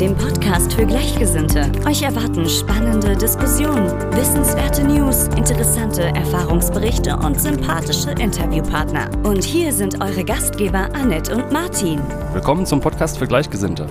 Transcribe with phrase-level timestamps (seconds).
[0.00, 1.72] dem Podcast für Gleichgesinnte.
[1.84, 9.10] Euch erwarten spannende Diskussionen, wissenswerte News, interessante Erfahrungsberichte und sympathische Interviewpartner.
[9.24, 12.00] Und hier sind eure Gastgeber Annette und Martin.
[12.32, 13.88] Willkommen zum Podcast für Gleichgesinnte.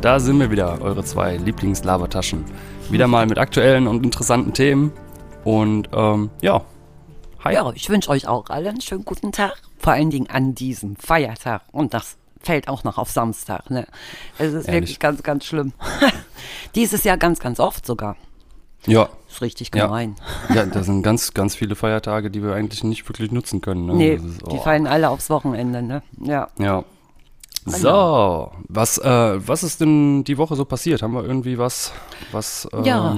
[0.00, 2.44] Da sind wir wieder, eure zwei Lieblingslabertaschen.
[2.88, 4.92] Wieder mal mit aktuellen und interessanten Themen.
[5.42, 6.62] Und ähm, ja,
[7.42, 7.54] hi.
[7.54, 9.60] Ja, ich wünsche euch auch allen einen schönen guten Tag.
[9.76, 11.62] Vor allen Dingen an diesem Feiertag.
[11.72, 13.70] Und das fällt auch noch auf Samstag.
[13.70, 13.86] Ne?
[14.38, 14.82] Es ist Ehrlich.
[14.82, 15.72] wirklich ganz, ganz schlimm.
[16.74, 18.16] Dieses Jahr ganz, ganz oft sogar.
[18.86, 19.86] Ja, Ist richtig Ja.
[19.86, 20.14] gemein.
[20.54, 23.86] ja, das sind ganz, ganz viele Feiertage, die wir eigentlich nicht wirklich nutzen können.
[23.86, 23.94] Ne?
[23.94, 24.62] Nee, ist- die oh.
[24.62, 25.82] fallen alle aufs Wochenende.
[25.82, 26.02] Ne?
[26.22, 26.48] Ja.
[26.58, 26.84] Ja.
[27.66, 31.02] So, was, äh, was ist denn die Woche so passiert?
[31.02, 31.92] Haben wir irgendwie was,
[32.32, 33.16] was, ähm, Ja,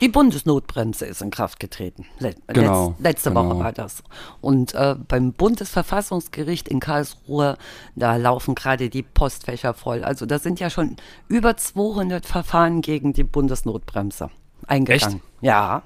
[0.00, 2.06] die Bundesnotbremse ist in Kraft getreten.
[2.18, 3.48] Le Genau, letz letzte genau.
[3.48, 4.02] Woche war das.
[4.40, 7.56] Und äh, beim Bundesverfassungsgericht in Karlsruhe,
[7.94, 10.02] da laufen gerade die Postfächer voll.
[10.02, 10.96] Also da sind ja schon
[11.28, 14.30] über 200 Verfahren gegen die Bundesnotbremse
[14.66, 15.20] eingegangen.
[15.40, 15.82] Ja.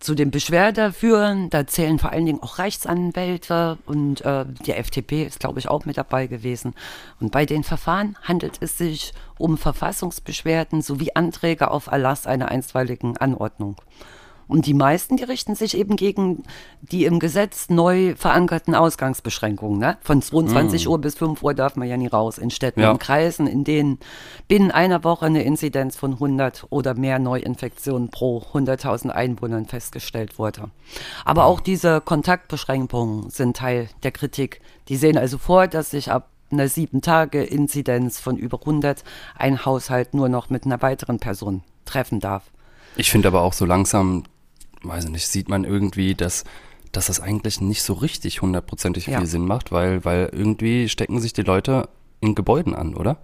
[0.00, 5.40] Zu den Beschwerdeführern, da zählen vor allen Dingen auch Rechtsanwälte und äh, die FDP ist,
[5.40, 6.74] glaube ich, auch mit dabei gewesen.
[7.18, 13.16] Und bei den Verfahren handelt es sich um Verfassungsbeschwerden sowie Anträge auf Erlass einer einstweiligen
[13.16, 13.76] Anordnung.
[14.48, 16.42] Und die meisten, die richten sich eben gegen
[16.80, 19.78] die im Gesetz neu verankerten Ausgangsbeschränkungen.
[19.78, 19.98] Ne?
[20.00, 22.90] Von 22 Uhr bis 5 Uhr darf man ja nie raus in Städten Ja.
[22.90, 23.98] und Kreisen, in denen
[24.48, 30.70] binnen einer Woche eine Inzidenz von 100 oder mehr Neuinfektionen pro 100.000 Einwohnern festgestellt wurde.
[31.26, 34.60] Aber auch diese Kontaktbeschränkungen sind Teil der Kritik.
[34.88, 39.04] Die sehen also vor, dass sich ab einer sieben Tage Inzidenz von über 100
[39.36, 42.44] ein Haushalt nur noch mit einer weiteren Person treffen darf.
[42.96, 44.24] Ich finde aber auch so langsam,
[44.82, 46.44] weiß ich nicht, sieht man irgendwie, dass,
[46.92, 49.18] dass das eigentlich nicht so richtig hundertprozentig Ja.
[49.18, 51.88] viel Sinn macht, weil, weil irgendwie stecken sich die Leute
[52.20, 53.18] in Gebäuden an, oder?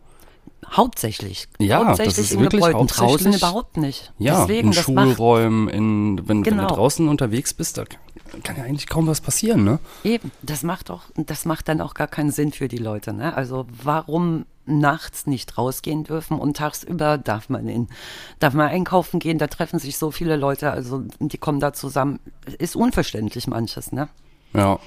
[0.71, 1.49] Hauptsächlich.
[1.59, 2.87] Ja, das hauptsächlich ist in wirklich Gebäuden.
[2.87, 4.13] Draußen hauptsächlich- überhaupt nicht.
[4.19, 6.69] Ja, Deswegen, in das Schulräumen, in, wenn, wenn du Genau.
[6.69, 7.85] draußen unterwegs bist, da
[8.43, 9.79] kann ja eigentlich kaum was passieren, ne?
[10.03, 13.13] eben, das macht auch, das macht dann auch gar keinen Sinn für die Leute.
[13.13, 13.35] Ne?
[13.37, 17.89] Also warum nachts nicht rausgehen dürfen und tagsüber darf man in,
[18.39, 22.19] darf man einkaufen gehen, da treffen sich so viele Leute, also die kommen da zusammen.
[22.59, 24.09] Ist unverständlich manches, ne?
[24.55, 24.79] Ja.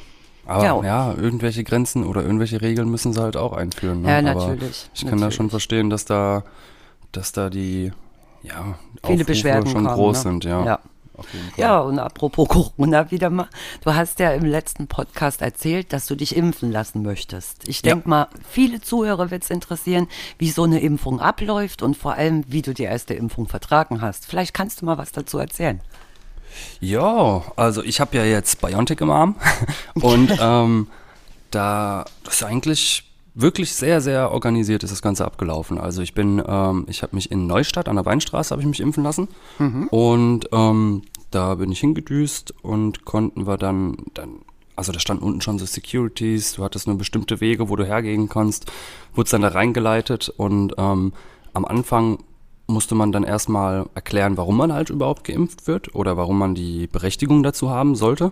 [0.46, 0.84] Aber Ja.
[0.84, 1.14] ja.
[1.14, 4.02] irgendwelche Grenzen oder irgendwelche Regeln müssen sie halt auch einführen.
[4.02, 4.09] Ne?
[4.09, 6.44] Ja, Aber natürlich, ich kann da schon verstehen, dass da,
[7.12, 7.91] dass da die,
[8.44, 10.24] ja, Viele Aufrufe Beschwerden schon kamen, groß ne?
[10.24, 10.66] sind, ja.
[10.66, 10.79] Ja.
[11.57, 13.47] Ja, und apropos Corona wieder mal.
[13.83, 17.67] Du hast ja im letzten Podcast erzählt, dass du dich impfen lassen möchtest.
[17.67, 17.94] Ich Ja.
[17.94, 20.07] denke mal, viele Zuhörer wird es interessieren,
[20.38, 24.25] wie so eine Impfung abläuft und vor allem, wie du die erste Impfung vertragen hast.
[24.25, 25.81] Vielleicht kannst du mal was dazu erzählen.
[26.79, 29.35] Ja, also ich habe ja jetzt Biontech im Arm
[29.95, 30.88] und ähm,
[31.51, 33.03] da das ist eigentlich
[33.40, 35.78] wirklich sehr, sehr organisiert ist das Ganze abgelaufen.
[35.78, 38.80] Also ich bin, ähm, ich habe mich in Neustadt an der Weinstraße habe ich mich
[38.80, 39.28] impfen lassen
[39.92, 44.40] und ähm, da bin ich hingedüst und konnten wir dann, dann
[44.76, 48.28] also da standen unten schon so Securities, du hattest nur bestimmte Wege, wo du hergehen
[48.28, 48.72] kannst,
[49.14, 51.14] wurdest dann da reingeleitet und ähm,
[51.53, 52.20] am Anfang
[52.68, 56.88] musste man dann erstmal erklären, warum man halt überhaupt geimpft wird oder warum man die
[56.88, 58.31] Berechtigung dazu haben sollte.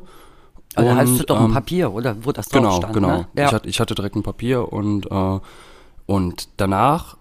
[0.75, 2.93] Also da hast du doch ein ähm, Papier, oder wo das drauf Genau, stand.
[2.93, 3.07] genau.
[3.07, 3.27] Ne?
[3.35, 3.47] Ja.
[3.47, 5.39] Ich, hatte, ich hatte direkt ein Papier und, äh,
[6.05, 7.17] und danach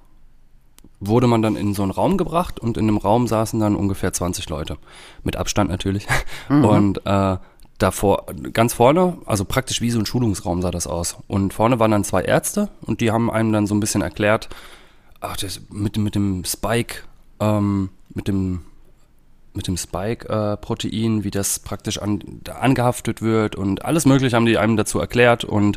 [1.01, 4.13] wurde man dann in so einen Raum gebracht und in dem Raum saßen dann ungefähr
[4.13, 4.77] 20 Leute.
[5.23, 6.07] Mit Abstand natürlich.
[6.49, 6.65] Mhm.
[6.65, 7.37] Und äh,
[7.79, 11.17] davor, ganz vorne, also praktisch wie so ein Schulungsraum sah das aus.
[11.27, 14.49] Und vorne waren dann zwei Ärzte und die haben einem dann so ein bisschen erklärt,
[15.21, 17.03] ach, das mit, mit dem Spike,
[17.41, 18.61] ähm, mit dem
[19.55, 22.21] mit dem Spike-Protein, wie das praktisch an,
[22.53, 25.77] angehaftet wird und alles Mögliche haben die einem dazu erklärt und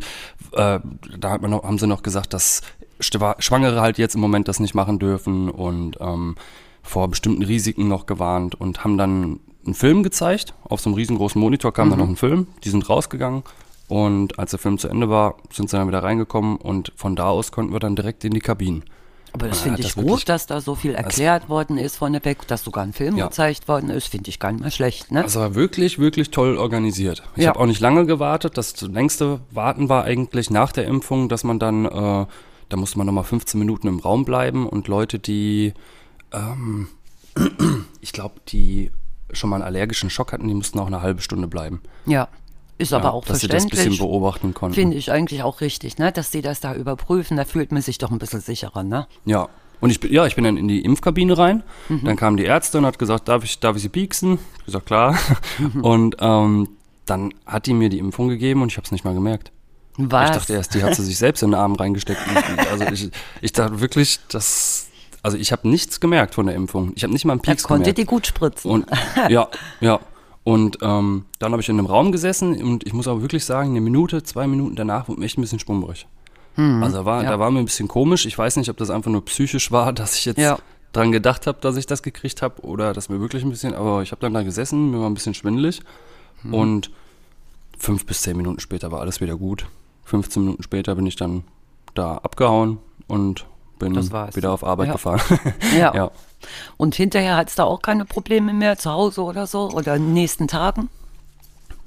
[0.53, 0.79] äh,
[1.17, 2.61] da noch, haben sie noch gesagt, dass
[2.99, 6.35] Schwa- Schwangere halt jetzt im Moment das nicht machen dürfen und ähm,
[6.81, 10.53] vor bestimmten Risiken noch gewarnt und haben dann einen Film gezeigt.
[10.63, 12.47] Auf so einem riesengroßen Monitor kam dann noch ein Film.
[12.63, 13.43] Die sind rausgegangen
[13.87, 17.27] und als der Film zu Ende war, sind sie dann wieder reingekommen und von da
[17.29, 18.83] aus konnten wir dann direkt in die Kabinen.
[19.37, 21.95] Aber das Ja, finde das ich wirklich- gut, dass da so viel erklärt worden ist
[21.97, 23.27] vorneweg, dass sogar ein Film Ja.
[23.27, 25.11] gezeigt worden ist, finde ich gar nicht mal schlecht.
[25.11, 25.21] Ne?
[25.21, 27.21] Also war wirklich, wirklich toll organisiert.
[27.35, 27.49] Ich Ja.
[27.49, 28.57] habe auch nicht lange gewartet.
[28.57, 32.25] Das längste Warten war eigentlich nach der Impfung, dass man dann, äh,
[32.69, 35.73] da musste man nochmal 15 Minuten im Raum bleiben und Leute, die,
[36.33, 36.87] ähm,
[38.01, 38.91] ich glaube, die
[39.33, 41.81] schon mal einen allergischen Schock hatten, die mussten auch eine halbe Stunde bleiben.
[42.05, 42.27] ja.
[42.79, 43.97] Ist aber Ja, auch dass sie das ein verständlich.
[43.97, 44.75] bisschen beobachten konnten.
[44.75, 46.11] Finde ich eigentlich auch richtig, ne?
[46.11, 47.35] dass sie das da überprüfen.
[47.37, 48.83] Da fühlt man sich doch ein bisschen sicherer.
[48.83, 49.07] Ne?
[49.25, 49.49] Ja.
[49.79, 51.63] Und ich bin, ja, ich bin dann in die Impfkabine rein.
[51.89, 52.03] Mhm.
[52.05, 54.39] Dann kam die Ärztin und hat gesagt, darf ich, darf ich sie pieksen?
[54.59, 55.17] Ich gesagt, klar.
[55.59, 55.81] Mhm.
[55.83, 56.69] Und ähm,
[57.05, 59.51] dann hat die mir die Impfung gegeben und ich habe es nicht mal gemerkt.
[59.97, 60.29] Was?
[60.31, 62.19] Ich dachte erst, die hat sie sich selbst in den Arm reingesteckt.
[62.71, 63.09] Also ich,
[63.41, 64.87] ich dachte wirklich, dass,
[65.23, 66.91] also ich habe nichts gemerkt von der Impfung.
[66.95, 67.97] Ich habe nicht mal einen da Pieks konnte gemerkt.
[67.99, 68.69] die gut spritzen.
[68.71, 68.87] Und
[69.29, 69.47] ja,
[69.79, 69.99] ja.
[70.47, 73.71] Und ähm, dann habe ich in einem Raum gesessen und ich muss aber wirklich sagen,
[73.71, 76.07] eine Minute, zwei Minuten danach wurde mir echt ein bisschen schwummrig.
[76.55, 77.31] also da war, Hm, ja.
[77.31, 78.25] da war mir ein bisschen komisch.
[78.25, 80.57] Ich weiß nicht, ob das einfach nur psychisch war, dass ich jetzt Ja.
[80.93, 84.03] dran gedacht habe, dass ich das gekriegt habe oder dass mir wirklich ein bisschen, aber
[84.03, 85.81] ich habe dann da gesessen, mir war ein bisschen schwindelig
[86.43, 86.53] Hm.
[86.53, 86.91] und
[87.77, 89.65] fünf bis zehn Minuten später war alles wieder gut.
[90.05, 91.43] 15 Minuten später bin ich dann
[91.93, 92.77] da abgehauen
[93.07, 93.45] und
[93.79, 94.35] bin Das war's.
[94.35, 94.93] wieder auf Arbeit Ja.
[94.93, 95.21] gefahren.
[95.77, 95.93] ja.
[95.95, 96.11] ja.
[96.77, 100.03] Und hinterher hat es da auch keine Probleme mehr zu Hause oder so oder in
[100.03, 100.89] den nächsten Tagen?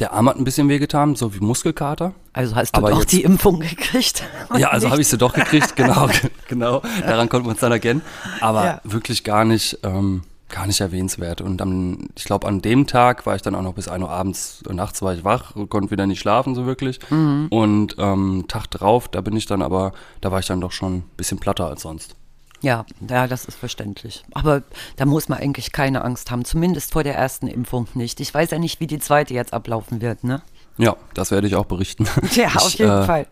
[0.01, 2.13] Der Arm hat ein bisschen wehgetan, so wie Muskelkater.
[2.33, 4.23] Also hast du Aber doch jetzt- die Impfung gekriegt?
[4.57, 6.09] Ja, also habe ich sie doch gekriegt, genau,
[6.49, 6.83] genau.
[7.07, 8.01] Daran konnte man es dann erkennen.
[8.41, 8.81] Aber Ja.
[8.85, 11.41] wirklich gar nicht, ähm, gar nicht erwähnenswert.
[11.41, 14.11] Und am, ich glaube, an dem Tag war ich dann auch noch bis 1 Uhr
[14.11, 16.99] abends, äh, nachts war ich wach, konnte wieder nicht schlafen so wirklich.
[17.11, 17.49] Mhm.
[17.51, 20.97] Und ähm, Tag drauf, da bin ich dann aber, da war ich dann doch schon
[20.99, 22.17] ein bisschen platter als sonst.
[22.63, 24.23] Ja, ja, das ist verständlich.
[24.35, 24.63] Aber
[24.97, 28.21] da muss man eigentlich keine Angst haben, zumindest vor der ersten Impfung nicht.
[28.21, 30.43] Ich weiß ja nicht, wie die zweite jetzt ablaufen wird, ne?
[30.77, 32.07] Ja, das werde ich auch berichten.
[32.35, 33.27] Ja, auf ich, jeden äh, Fall.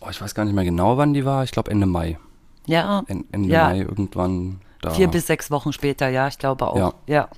[0.00, 1.42] Oh, ich weiß gar nicht mehr genau, wann die war.
[1.44, 2.18] Ich glaube Ende Mai.
[2.66, 4.90] Ja, En- Ende ja Mai irgendwann da.
[4.90, 6.76] vier bis sechs Wochen später, ja, ich glaube auch.
[6.76, 6.94] Ja.
[7.06, 7.28] ja.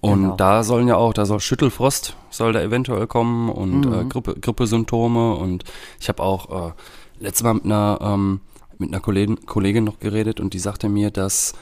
[0.00, 0.36] Und Genau.
[0.36, 3.92] da sollen ja auch, da soll Schüttelfrost soll da eventuell kommen und Mhm.
[3.92, 5.64] äh, Grippe, Grippesymptome und
[6.00, 6.72] ich habe auch äh,
[7.20, 8.40] letztes Mal mit einer ähm,
[8.78, 11.52] mit einer Kollegin, Kollegin noch geredet und die sagte mir, dass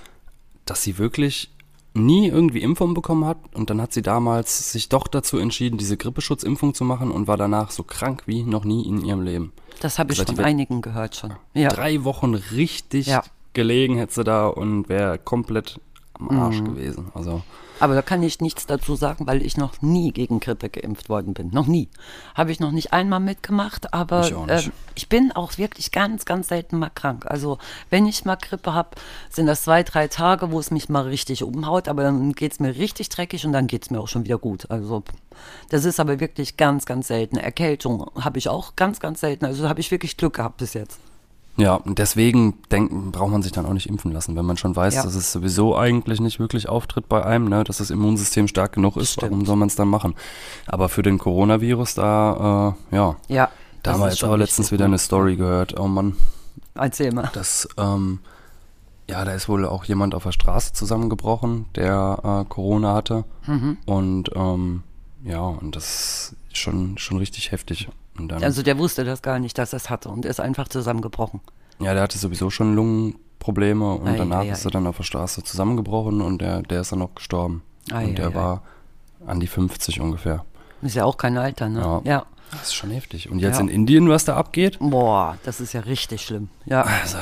[0.66, 1.50] dass sie wirklich
[1.94, 5.96] nie irgendwie Impfung bekommen hat und dann hat sie damals sich doch dazu entschieden, diese
[5.96, 9.52] Grippeschutzimpfung zu machen und war danach so krank wie noch nie in ihrem Leben.
[9.80, 11.32] Das habe ich von einigen gehört schon.
[11.54, 11.70] Ja.
[11.70, 13.24] Drei Wochen richtig Ja.
[13.58, 15.78] Gelegen hätte sie da und wäre komplett
[16.18, 16.64] am Arsch Mhm.
[16.74, 17.12] gewesen.
[17.14, 17.42] Also
[17.80, 21.32] Aber da kann ich nichts dazu sagen, weil ich noch nie gegen Grippe geimpft worden
[21.32, 21.50] bin.
[21.50, 21.88] Noch nie.
[22.34, 26.48] Habe ich noch nicht einmal mitgemacht, aber Ich äh, ich bin auch wirklich ganz, ganz
[26.48, 27.24] selten mal krank.
[27.28, 27.58] Also
[27.88, 28.96] wenn ich mal Grippe habe,
[29.30, 32.58] sind das zwei, drei Tage, wo es mich mal richtig umhaut, aber dann geht es
[32.58, 34.68] mir richtig dreckig und dann geht es mir auch schon wieder gut.
[34.72, 35.04] Also
[35.68, 37.36] das ist aber wirklich ganz, ganz selten.
[37.36, 39.44] Erkältung habe ich auch ganz, ganz selten.
[39.44, 40.98] Also da habe ich wirklich Glück gehabt bis jetzt.
[41.58, 44.76] Ja, und deswegen denken, braucht man sich dann auch nicht impfen lassen, wenn man schon
[44.76, 45.02] weiß, Ja.
[45.02, 48.96] dass es sowieso eigentlich nicht wirklich auftritt bei einem, ne, dass das Immunsystem stark genug
[48.96, 49.14] ist.
[49.14, 49.32] Stimmt.
[49.32, 50.14] Warum soll man es dann machen?
[50.66, 53.50] Aber für den Coronavirus, da, äh, ja, Ja.
[53.82, 54.90] da haben wir jetzt aber letztens wieder ne?
[54.92, 55.78] eine Story gehört.
[55.80, 56.14] Oh Mann,
[56.74, 57.28] Erzähl mal.
[57.32, 58.20] das, ähm,
[59.10, 63.24] ja, da ist wohl auch jemand auf der Straße zusammengebrochen, der äh, Corona hatte.
[63.46, 63.78] Mhm.
[63.84, 64.82] Und ähm,
[65.24, 67.88] ja, und das ist schon, schon richtig heftig.
[68.26, 71.40] Dann, Also der wusste das gar nicht, dass er es hatte und ist einfach zusammengebrochen.
[71.78, 74.68] Ja, der hatte sowieso schon Lungenprobleme und Ei, danach ei, ist ei.
[74.68, 77.62] er dann auf der Straße zusammengebrochen und der, der ist dann noch gestorben.
[77.92, 78.62] Und der war
[79.26, 80.44] an die 50 ungefähr.
[80.82, 81.80] Ist ja auch kein Alter, ne?
[81.80, 82.00] Ja.
[82.04, 82.26] ja.
[82.50, 83.30] Das ist schon heftig.
[83.30, 83.60] Und jetzt Ja.
[83.60, 84.78] in Indien, was da abgeht?
[84.80, 86.48] Boah, das ist ja richtig schlimm.
[86.64, 86.82] Ja.
[86.82, 87.18] Also,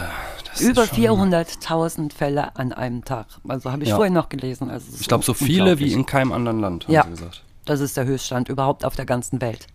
[0.49, 3.27] das Über ist schon, 400.000 Fälle an einem Tag.
[3.49, 3.97] Also habe ich Ja.
[3.97, 4.71] vorhin noch gelesen.
[4.71, 7.03] Also Ich glaube, so viele wie in keinem anderen Land, haben Ja.
[7.05, 7.43] sie gesagt.
[7.65, 9.67] Das ist der Höchststand überhaupt auf der ganzen Welt.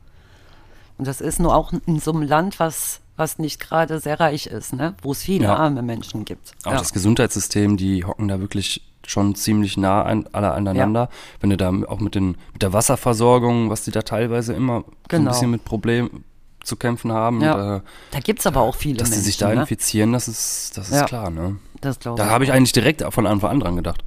[1.02, 4.46] Und das ist nur auch in so einem Land, was, was nicht gerade sehr reich
[4.46, 4.94] ist, ne?
[5.02, 5.56] wo es viele Ja.
[5.56, 6.52] arme Menschen gibt.
[6.64, 6.78] Auch ja.
[6.78, 11.10] das Gesundheitssystem, die hocken da wirklich schon ziemlich nah an, alle aneinander.
[11.40, 14.86] Wenn du da auch mit, den, mit der Wasserversorgung, was die da teilweise immer so
[14.90, 15.32] ein Genau.
[15.32, 16.24] bisschen mit Problemen
[16.64, 17.78] zu kämpfen haben, Ja.
[17.78, 19.24] äh, da gibt es aber auch viele dass Menschen.
[19.24, 19.62] sie sich da ne?
[19.62, 21.06] infizieren, das ist, das ist Ja.
[21.06, 21.32] klar.
[21.32, 21.56] Ne?
[21.82, 24.04] Das glaube Da habe ich eigentlich direkt von Anfang an dran gedacht.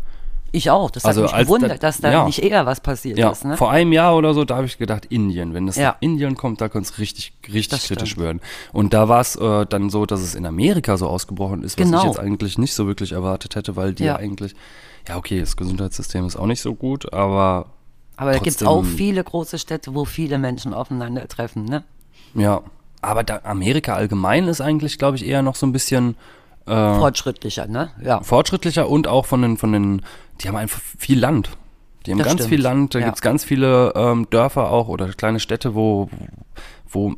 [0.55, 0.91] Ich auch.
[0.91, 2.25] Das Also hat mich gewundert, da- dass da ja.
[2.27, 3.45] nicht eher was passiert Ja, ist.
[3.45, 3.57] Ne?
[3.57, 5.53] vor einem Jahr oder so, da habe ich gedacht, Indien.
[5.53, 5.89] Wenn das Ja.
[5.91, 8.25] nach Indien kommt, da könnte es richtig, richtig Das kritisch stimmt.
[8.25, 8.41] werden.
[8.73, 11.87] Und da war es äh, dann so, dass es in Amerika so ausgebrochen ist, was
[11.87, 11.99] Genau.
[11.99, 14.17] ich jetzt eigentlich nicht so wirklich erwartet hätte, weil die Ja.
[14.17, 14.55] eigentlich,
[15.09, 17.67] ja okay, das Gesundheitssystem ist auch nicht so gut, aber
[18.17, 21.65] Aber da gibt es auch viele große Städte, wo viele Menschen aufeinandertreffen.
[21.65, 21.83] Ne?
[22.35, 22.63] ja.
[23.03, 26.17] Aber Amerika allgemein ist eigentlich, glaube ich, eher noch so ein bisschen
[26.67, 27.91] äh, Fortschrittlicher, ne?
[28.03, 28.21] Ja.
[28.23, 30.03] fortschrittlicher und auch von den, von den,
[30.41, 31.51] die haben einfach viel Land.
[32.07, 32.51] Die haben Das ganz stimmt.
[32.51, 33.07] viel Land, da Ja.
[33.07, 36.09] gibt's ganz viele ähm, Dörfer auch oder kleine Städte, wo,
[36.89, 37.15] wo,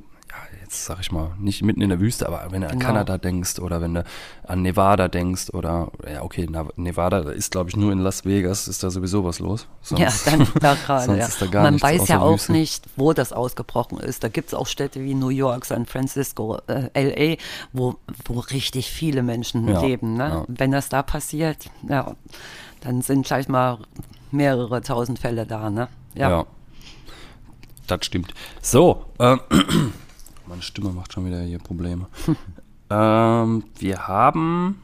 [0.77, 2.85] jetzt sag ich mal, nicht mitten in der Wüste, aber wenn du an Genau.
[2.87, 4.05] Kanada denkst oder wenn du
[4.45, 8.69] an Nevada denkst oder, ja, okay, Nevada da ist, glaube ich, nur in Las Vegas,
[8.69, 9.67] ist da sowieso was los.
[9.81, 11.17] Sonst- Ja, dann da gerade.
[11.19, 11.29] Ja.
[11.51, 12.53] da Man weiß ja auch Wüste.
[12.53, 14.23] nicht, wo das ausgebrochen ist.
[14.23, 17.37] Da gibt es auch Städte wie New York, San Francisco, äh, LA,
[17.73, 20.15] wo, wo richtig viele Menschen Ja, leben.
[20.15, 20.29] Ne?
[20.29, 20.45] ja.
[20.49, 22.15] Wenn das da passiert, ja,
[22.83, 23.79] dann sind gleich mal
[24.31, 25.71] mehrere tausend Fälle da.
[25.71, 25.89] Ne?
[26.15, 26.45] Ja.
[27.87, 28.35] Das stimmt.
[28.61, 29.41] So, ähm,
[30.49, 32.07] meine Stimme macht schon wieder hier Probleme.
[32.91, 34.81] ähm, wir haben,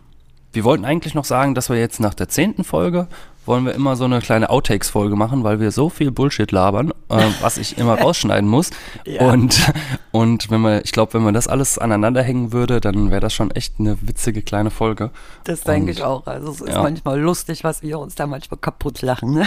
[0.53, 3.09] wir wollten eigentlich noch sagen, dass wir jetzt nach der zehnten Folge
[3.45, 7.27] wollen wir immer so eine kleine Outtakes-Folge machen, weil wir so viel Bullshit labern, äh,
[7.41, 8.71] was ich immer rausschneiden muss.
[9.05, 9.23] Ja.
[9.23, 9.73] Und,
[10.13, 13.35] und wenn man, ich glaube, wenn man das alles aneinander hängen würde, dann wäre das
[13.35, 15.11] schon echt eine witzige kleine Folge.
[15.45, 16.27] Das denke ich auch.
[16.27, 16.83] Also es ist ja.
[16.83, 19.35] manchmal lustig, was wir uns da manchmal kaputt lachen.
[19.35, 19.47] Ne?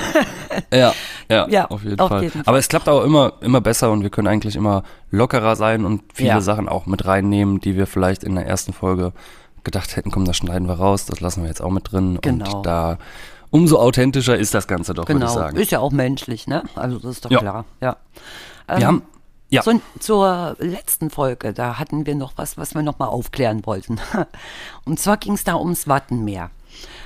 [0.71, 0.93] Ja,
[1.29, 2.23] ja, Ja, auf, jeden, auf Fall.
[2.23, 2.43] jeden Fall.
[2.45, 6.03] Aber es klappt auch immer, immer besser und wir können eigentlich immer lockerer sein und
[6.13, 6.35] viele.
[6.41, 9.13] Sachen auch mit reinnehmen, die wir vielleicht in der ersten Folge
[9.63, 12.19] gedacht hätten, komm, das schneiden wir raus, das lassen wir jetzt auch mit drin.
[12.21, 12.57] Genau.
[12.57, 12.97] Und da
[13.55, 15.33] umso authentischer ist das Ganze doch, würde ich Genau.
[15.33, 15.57] sagen.
[15.57, 16.63] Ist ja auch menschlich, ne?
[16.75, 17.39] Also das ist doch Ja.
[17.39, 17.65] klar.
[17.81, 17.95] Ja.
[18.67, 19.01] wir Ähm, haben,
[19.49, 23.65] ja, So, zur letzten Folge, da hatten wir noch was, was wir noch mal aufklären
[23.65, 23.97] wollten.
[24.85, 26.49] Und zwar ging es da ums Wattenmeer.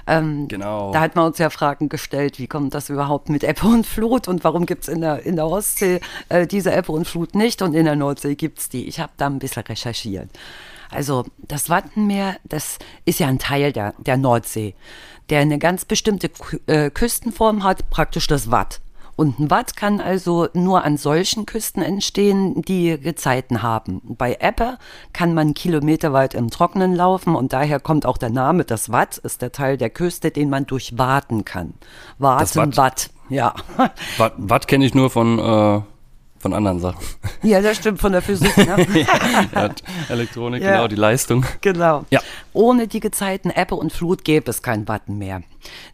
[0.08, 0.92] Ähm, Genau.
[0.92, 4.28] Da hat man uns ja Fragen gestellt, wie kommt das überhaupt mit Ebbe und Flut
[4.28, 7.62] und warum gibt es in der, in der Ostsee äh, diese Ebbe und Flut nicht
[7.62, 8.88] und in der Nordsee gibt es die.
[8.88, 10.30] Ich habe da ein bisschen recherchiert.
[10.90, 14.76] Also das Wattenmeer, das ist ja ein Teil der, der Nordsee,
[15.30, 16.32] der eine ganz bestimmte
[16.68, 18.82] äh, Küstenform hat, praktisch das Watt.
[19.20, 24.02] Und ein Watt kann also nur an solchen Küsten entstehen, die Gezeiten haben.
[24.06, 24.78] Bei Ebbe
[25.12, 28.64] kann man kilometerweit im Trockenen laufen und daher kommt auch der Name.
[28.64, 31.74] Das Watt ist der Teil der Küste, den man durchwaten kann.
[32.18, 32.78] Warten, Watt.
[32.78, 33.10] Watt.
[33.28, 33.56] Ja.
[34.18, 35.82] Watt, Watt kenne ich nur von, äh,
[36.40, 37.04] von anderen Sachen.
[37.44, 38.56] ja, das stimmt von der Physik.
[38.58, 38.88] Ne?
[39.54, 39.70] ja,
[40.10, 40.72] Elektronik, Ja.
[40.72, 41.46] genau, die Leistung.
[41.62, 42.06] Genau.
[42.10, 42.22] Ja.
[42.54, 45.42] Ohne die Gezeiten Ebbe und Flut gäbe es kein Watten mehr.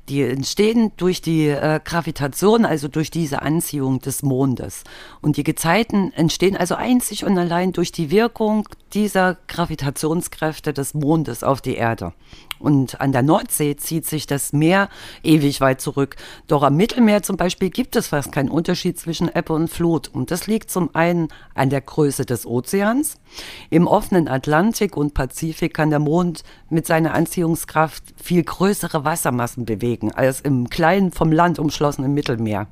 [0.10, 4.84] Die entstehen durch die äh, Gravitation, also durch diese Anziehung des Mondes.
[5.22, 11.44] Und die Gezeiten entstehen also einzig und allein durch die Wirkung dieser Gravitationskräfte des Mondes
[11.44, 12.14] auf die Erde.
[12.60, 14.90] Und an der Nordsee zieht sich das Meer
[15.24, 16.16] ewig weit zurück.
[16.48, 20.08] Doch am Mittelmeer zum Beispiel gibt es fast keinen Unterschied zwischen Ebbe und Flut.
[20.08, 23.18] Und das liegt zum einen an der Größe des Ozeans.
[23.70, 30.12] Im offenen Atlantik und Pazifik kann der Mond mit seiner Anziehungskraft viel größere Wassermassen bewegen
[30.12, 32.68] als im kleinen, vom Land umschlossenen Mittelmeer.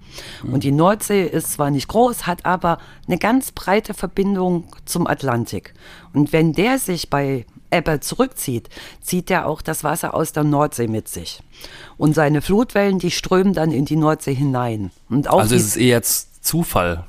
[0.52, 5.74] Und die Nordsee ist zwar nicht groß, hat aber eine ganz breite Verbindung zum Atlantik.
[6.14, 8.70] Und wenn der sich bei Ebbe zurückzieht,
[9.02, 11.42] zieht er auch das Wasser aus der Nordsee mit sich.
[11.98, 14.92] Und seine Flutwellen, die strömen dann in die Nordsee hinein.
[15.10, 17.06] Und auch Also die, es ist eher jetzt Zufall.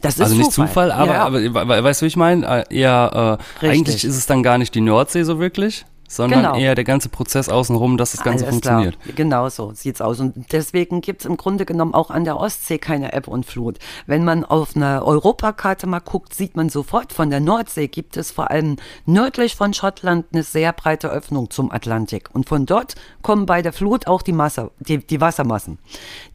[0.00, 1.24] das ist Also nicht Zufall, aber, ja.
[1.26, 2.64] aber we- we- weißt du, wie ich meine?
[2.70, 6.56] Äh, Eher, äh, eigentlich ist es dann gar nicht die Nordsee so wirklich, sondern Genau.
[6.56, 9.00] eher der ganze Prozess außenrum, dass das Ganze Alles funktioniert.
[9.00, 9.14] Klar.
[9.14, 10.18] Genau so sieht's aus.
[10.18, 13.78] Und deswegen gibt's im Grunde genommen auch an der Ostsee keine Ebbe und Flut.
[14.06, 18.32] Wenn man auf einer Europakarte mal guckt, sieht man sofort, von der Nordsee gibt es
[18.32, 18.76] vor allem
[19.06, 22.28] nördlich von Schottland eine sehr breite Öffnung zum Atlantik.
[22.32, 25.78] Und von dort kommen bei der Flut auch die, Masse, die, die Wassermassen.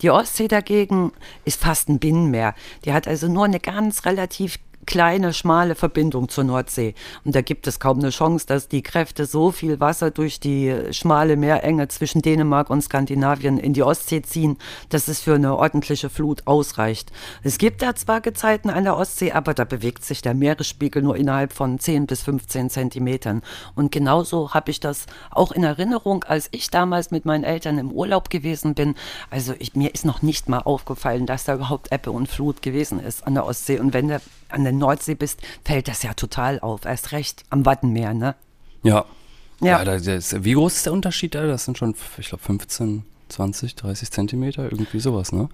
[0.02, 1.12] Die Ostsee dagegen
[1.44, 2.56] ist fast ein Binnenmeer.
[2.86, 6.96] Die hat also nur eine ganz relativ kleine, schmale Verbindung zur Nordsee.
[7.24, 10.76] Und da gibt es kaum eine Chance, dass die Kräfte so viel Wasser durch die
[10.92, 14.58] schmale Meerenge zwischen Dänemark und Skandinavien in die Ostsee ziehen,
[14.90, 17.12] dass es für eine ordentliche Flut ausreicht.
[17.44, 21.16] Es gibt da zwar Gezeiten an der Ostsee, aber da bewegt sich der Meeresspiegel nur
[21.16, 23.42] innerhalb von 10 bis 15 Zentimetern.
[23.76, 27.92] Und genauso habe ich das auch in Erinnerung, als ich damals mit meinen Eltern im
[27.92, 28.96] Urlaub gewesen bin.
[29.30, 33.00] Also ich, mir ist noch nicht mal aufgefallen, dass da überhaupt Ebbe und Flut gewesen
[33.00, 33.80] ist an der Ostsee.
[33.80, 34.20] Und wenn du
[34.56, 36.86] an der Nordsee bist, fällt das ja total auf.
[36.86, 38.36] Erst recht am Wattenmeer, ne?
[38.84, 39.06] Ja.
[39.62, 39.84] Ja.
[39.84, 41.46] Ja, das, wie groß ist der Unterschied da?
[41.46, 45.50] Das sind schon, ich glaube, 15, 20, 30 Zentimeter, irgendwie sowas, ne?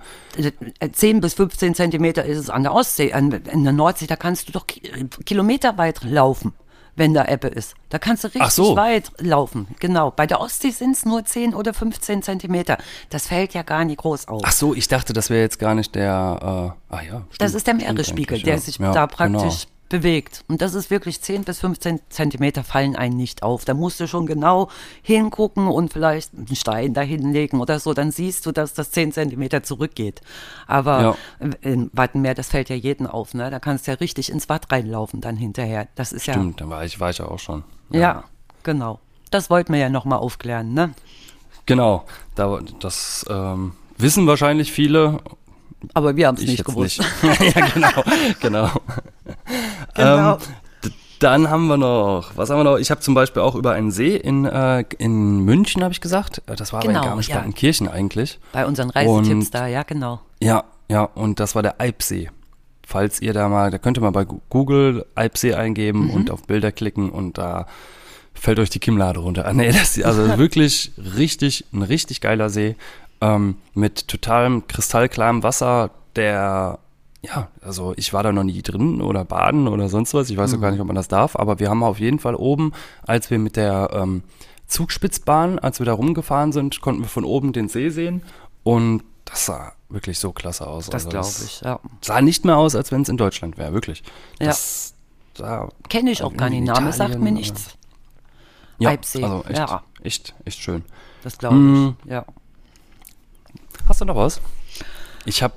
[0.92, 3.14] 10 bis 15 Zentimeter ist es an der Ostsee.
[3.14, 4.82] An, in der Nordsee, da kannst du doch ki
[5.26, 6.54] kilometerweit laufen,
[6.96, 7.76] wenn da Ebbe ist.
[7.90, 8.76] Da kannst du richtig so.
[8.76, 9.68] weit laufen.
[9.80, 10.12] Genau.
[10.12, 12.78] Bei der Ostsee sind es nur 10 oder 15 Zentimeter.
[13.10, 14.42] Das fällt ja gar nicht groß auf.
[14.46, 17.22] Ach so, ich dachte, das wäre jetzt gar nicht der, äh, ah ja.
[17.38, 18.60] Das stimmt, ist der Meeresspiegel, der ja.
[18.60, 19.52] sich Ja, da genau.
[19.92, 20.44] Bewegt.
[20.48, 23.66] Und das ist wirklich 10 bis 15 Zentimeter fallen einen nicht auf.
[23.66, 24.70] Da musst du schon genau
[25.04, 27.94] hingucken und vielleicht einen Stein da hinlegen oder so.
[27.94, 30.22] Dann siehst du, dass das 10 Zentimeter zurückgeht.
[30.66, 31.16] Aber
[31.62, 33.34] im Wattenmeer, das fällt ja jeden auf.
[33.34, 33.52] Ne?
[33.52, 35.88] Da kannst du ja richtig ins Watt reinlaufen dann hinterher.
[35.96, 37.64] Das ist Stimmt, da war ich, war ich ja auch schon.
[37.92, 38.24] ja, ja,
[38.64, 39.00] genau.
[39.30, 40.74] Das wollten wir ja nochmal aufklären.
[40.74, 40.94] Ne?
[41.66, 42.04] Genau,
[42.36, 45.20] da, das ähm, wissen wahrscheinlich viele.
[45.94, 47.00] Aber wir haben es Ich nicht gewusst.
[47.24, 47.56] nicht.
[47.56, 48.04] ja, genau,
[48.40, 48.70] genau.
[49.96, 50.34] Genau.
[50.34, 50.38] Ähm,
[51.20, 52.78] dann haben wir noch, was haben wir noch?
[52.78, 56.42] Ich habe zum Beispiel auch über einen See in, äh, in München, habe ich gesagt.
[56.48, 58.40] Äh, Das war Genau, aber in Garmisch-Partenkirchen eigentlich.
[58.54, 60.22] Bei unseren Reisetipps Und- da, ja, genau.
[60.42, 62.30] Ja, ja, und das war der Eibsee.
[62.88, 66.10] Falls ihr da mal, da könnt ihr mal bei Google Eibsee eingeben Mhm.
[66.12, 67.68] und auf Bilder klicken und da
[68.34, 69.46] fällt euch die Kimmlade runter.
[69.46, 72.76] Ah, nee, das also wirklich richtig, ein richtig geiler See
[73.22, 76.80] ähm, mit totalem kristallklarem Wasser, der
[77.24, 80.32] ja, also ich war da noch nie drin oder baden oder sonst was.
[80.32, 82.34] Ich weiß auch gar nicht, ob man das darf, aber wir haben auf jeden Fall
[82.34, 82.72] oben,
[83.04, 84.24] als wir mit der ähm,
[84.66, 88.24] Zugspitzbahn, als wir da rumgefahren sind, konnten wir von oben den See sehen
[88.64, 90.86] und das sah wirklich so klasse aus.
[90.88, 91.80] Das Also glaube ich, ja.
[92.02, 94.02] Sah nicht mehr aus, als wenn es in Deutschland wäre, wirklich.
[94.40, 94.48] Ja.
[94.48, 94.96] Das
[95.38, 96.64] sah Kenne ich auch gar nicht.
[96.64, 97.76] Name sagt mir nichts.
[98.80, 99.84] Ja, Eibsee, also echt, ja.
[100.02, 100.84] echt, echt schön.
[101.22, 102.10] Das glaube ich, Mm.
[102.10, 102.26] ja.
[103.92, 104.40] Hast du noch was?
[105.26, 105.56] Ich habe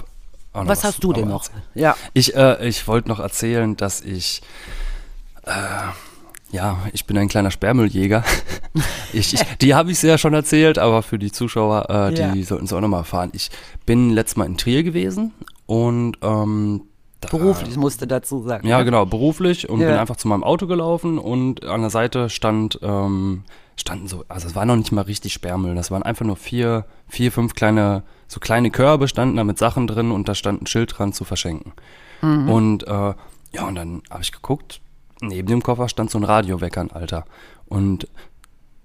[0.55, 1.45] Was hast du denn noch?
[1.77, 1.97] Ja.
[2.15, 4.43] Ich, äh, ich wollte noch erzählen, dass ich,
[5.45, 5.51] äh,
[6.51, 8.25] ja, ich bin ein kleiner Sperrmülljäger.
[9.13, 12.45] ich, ich, die habe ich ja schon erzählt, aber für die Zuschauer, äh, die Ja.
[12.45, 13.31] sollten es auch nochmal erfahren.
[13.35, 13.53] Ich
[13.87, 15.33] bin letztes Mal in Trier gewesen
[15.67, 16.83] und ähm,
[17.31, 18.67] Beruflich musste dazu sagen.
[18.67, 18.85] Ja, ne?
[18.85, 19.87] genau, beruflich und Ja.
[19.89, 23.45] bin einfach zu meinem Auto gelaufen und an der Seite stand, ähm,
[23.77, 26.85] standen so, also es war noch nicht mal richtig Sperrmüll, das waren einfach nur vier,
[27.09, 30.67] vier, fünf kleine, so kleine Körbe standen da mit Sachen drin und da stand ein
[30.67, 31.73] Schild dran zu verschenken.
[32.23, 32.91] Und äh,
[33.53, 34.81] ja, und dann habe ich geguckt,
[35.21, 37.27] neben dem Koffer stand so ein Radiowecker, ein Alter.
[37.67, 38.09] Und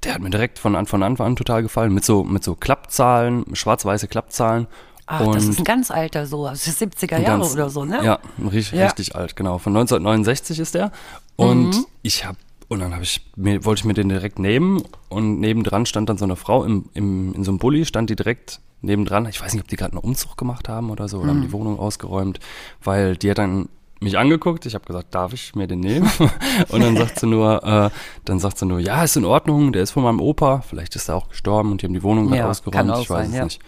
[0.03, 2.55] der hat mir direkt von, an- von Anfang an total gefallen, mit so, mit so
[2.55, 4.67] Klappzahlen, schwarz-weiße Klappzahlen.
[5.05, 7.69] Ach, und das ist ein ganz alter so, aus den 70er ein Jahre ganz- oder
[7.69, 8.03] so, ne?
[8.03, 8.19] Ja,
[8.51, 8.85] richtig, Ja.
[8.87, 9.57] richtig alt, genau.
[9.57, 10.91] Von 1969 ist der.
[11.37, 11.85] Und Mhm.
[12.01, 15.87] ich habe und dann habe ich mir wollte ich mir den direkt nehmen und nebendran
[15.87, 19.25] stand dann so eine Frau im, im in so einem Bulli stand die direkt nebendran.
[19.27, 21.43] Ich weiß nicht, ob die gerade einen Umzug gemacht haben oder so oder haben Mhm.
[21.43, 22.39] die Wohnung ausgeräumt,
[22.83, 23.69] weil die hat dann
[24.01, 26.09] mich angeguckt, ich habe gesagt, darf ich mir den nehmen?
[26.69, 27.89] Und dann sagt sie nur, äh,
[28.23, 31.09] dann sagt sie nur, ja, ist in Ordnung, der ist von meinem Opa, vielleicht ist
[31.09, 33.35] er auch gestorben und die haben die Wohnung gerade Ja, ausgeräumt, ich weiß sein, es
[33.35, 33.43] ja.
[33.43, 33.59] nicht.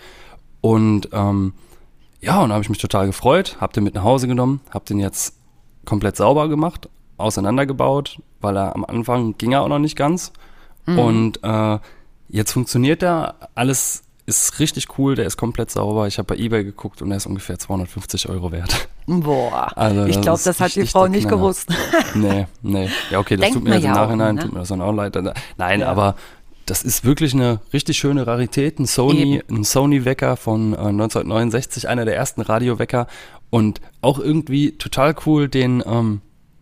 [0.62, 1.54] Und ähm,
[2.22, 4.86] ja, und da habe ich mich total gefreut, hab den mit nach Hause genommen, hab
[4.86, 5.36] den jetzt
[5.86, 6.88] komplett sauber gemacht,
[7.18, 10.32] auseinandergebaut, weil er am Anfang ging er auch noch nicht ganz.
[10.86, 11.00] Mhm.
[11.00, 11.80] Und äh,
[12.30, 16.08] jetzt funktioniert er, alles ist richtig cool, der ist komplett sauber.
[16.08, 18.88] Ich habe bei eBay geguckt und er ist ungefähr 250 Euro wert.
[19.08, 21.70] Boah, Also ich glaube, das hat die Frau nicht gewusst.
[22.14, 22.90] nee, nee.
[23.10, 24.42] Ja, okay, das Denkt tut mir jetzt im ja Nachhinein, ne?
[24.42, 25.18] tut mir das dann auch leid.
[25.58, 25.88] Nein, Ja.
[25.88, 26.16] aber
[26.66, 28.80] das ist wirklich eine richtig schöne Rarität.
[28.80, 29.58] Ein Sony, Eben.
[29.58, 33.08] ein Sony-Wecker von äh, 1969, einer der ersten Radiowecker.
[33.50, 36.22] Und auch irgendwie total cool, den, ähm,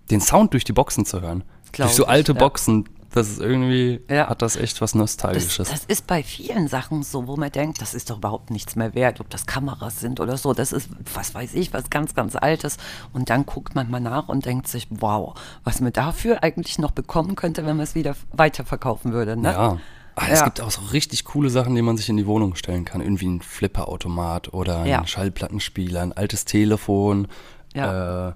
[0.09, 1.43] den Sound durch die Boxen zu hören.
[1.71, 2.39] Glaub durch so ich, alte ja.
[2.39, 2.85] Boxen.
[3.11, 4.29] Das ist irgendwie, Ja.
[4.29, 5.69] hat das echt was Das, Nostalgisches.
[5.69, 8.93] das ist bei vielen Sachen so, wo man denkt, das ist doch überhaupt nichts mehr
[8.93, 10.53] wert, ob das Kameras sind oder so.
[10.53, 12.77] Das ist, was weiß ich, was ganz, ganz Altes.
[13.11, 16.91] Und dann guckt man mal nach und denkt sich, wow, was man dafür eigentlich noch
[16.91, 19.35] bekommen könnte, wenn man es wieder weiterverkaufen würde.
[19.37, 19.51] Ne?
[19.53, 19.77] Ja.
[20.15, 20.45] Ah, es Ja.
[20.45, 23.01] gibt auch so richtig coole Sachen, die man sich in die Wohnung stellen kann.
[23.01, 25.07] Irgendwie ein Flipperautomat oder ein Ja.
[25.07, 27.27] Schallplattenspieler, ein altes Telefon.
[27.73, 28.29] Ja.
[28.29, 28.33] Äh,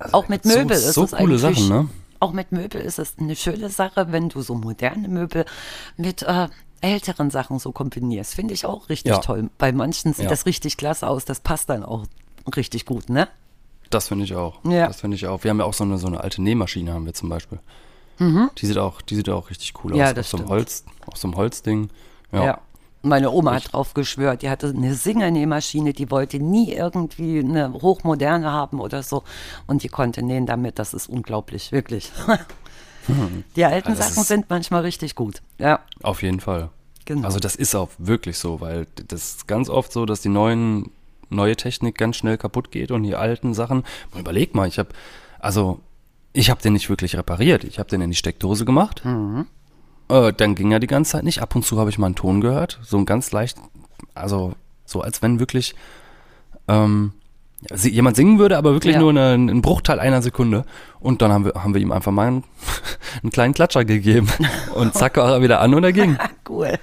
[0.00, 1.38] also Auch mit so- Möbel ist so coole.
[1.38, 1.88] Sachen, ne?
[2.20, 5.44] Auch mit Möbel ist es eine schöne Sache, wenn du so moderne Möbel
[5.96, 6.48] mit äh,
[6.80, 8.34] älteren Sachen so kombinierst.
[8.34, 9.18] Finde ich auch richtig Ja.
[9.18, 9.50] toll.
[9.58, 10.30] Bei manchen sieht Ja.
[10.30, 11.24] das richtig klasse aus.
[11.24, 12.06] Das passt dann auch
[12.56, 13.28] richtig gut, ne?
[13.90, 14.58] Das finde ich auch.
[14.64, 14.86] Ja.
[14.88, 15.44] Das finde ich auch.
[15.44, 17.58] Wir haben ja auch so eine, so eine alte Nähmaschine, haben wir zum Beispiel.
[18.20, 19.98] Die sieht auch, die sieht auch richtig cool Mhm.
[19.98, 20.14] Ja, aus.
[20.14, 20.48] das auf so einem.
[20.48, 21.88] Holz, auf so einem Holzding.
[22.32, 22.44] Ja.
[22.44, 22.60] Ja.
[23.02, 28.50] Meine Oma hat drauf geschwört, die hatte eine Singer-Nähmaschine, die wollte nie irgendwie eine hochmoderne
[28.50, 29.22] haben oder so.
[29.66, 32.10] Und die konnte nähen damit, das ist unglaublich, wirklich.
[33.56, 35.42] Die alten das Sachen sind manchmal richtig gut.
[35.58, 36.70] Ja, Auf jeden Fall.
[37.04, 37.24] Genau.
[37.24, 40.90] Also das ist auch wirklich so, weil das ist ganz oft so, dass die neuen,
[41.30, 44.90] neue Technik ganz schnell kaputt geht und die alten Sachen, man überleg mal, ich habe,
[45.38, 45.80] also
[46.34, 47.64] ich habe den nicht wirklich repariert.
[47.64, 49.04] Ich habe den in die Steckdose gemacht.
[49.04, 49.46] Mhm.
[50.08, 51.42] Äh, dann ging er die ganze Zeit nicht.
[51.42, 53.58] Ab und zu habe ich mal einen Ton gehört, so ein ganz leicht,
[54.14, 55.74] also so als wenn wirklich
[56.66, 57.12] ähm,
[57.76, 59.00] jemand singen würde, aber wirklich Ja.
[59.00, 60.64] nur eine, einen Bruchteil einer Sekunde.
[61.00, 62.44] Und dann haben wir, haben wir ihm einfach mal einen,
[63.22, 64.28] einen kleinen Klatscher gegeben.
[64.74, 66.16] Und zack war er wieder an und er ging.
[66.48, 66.78] cool.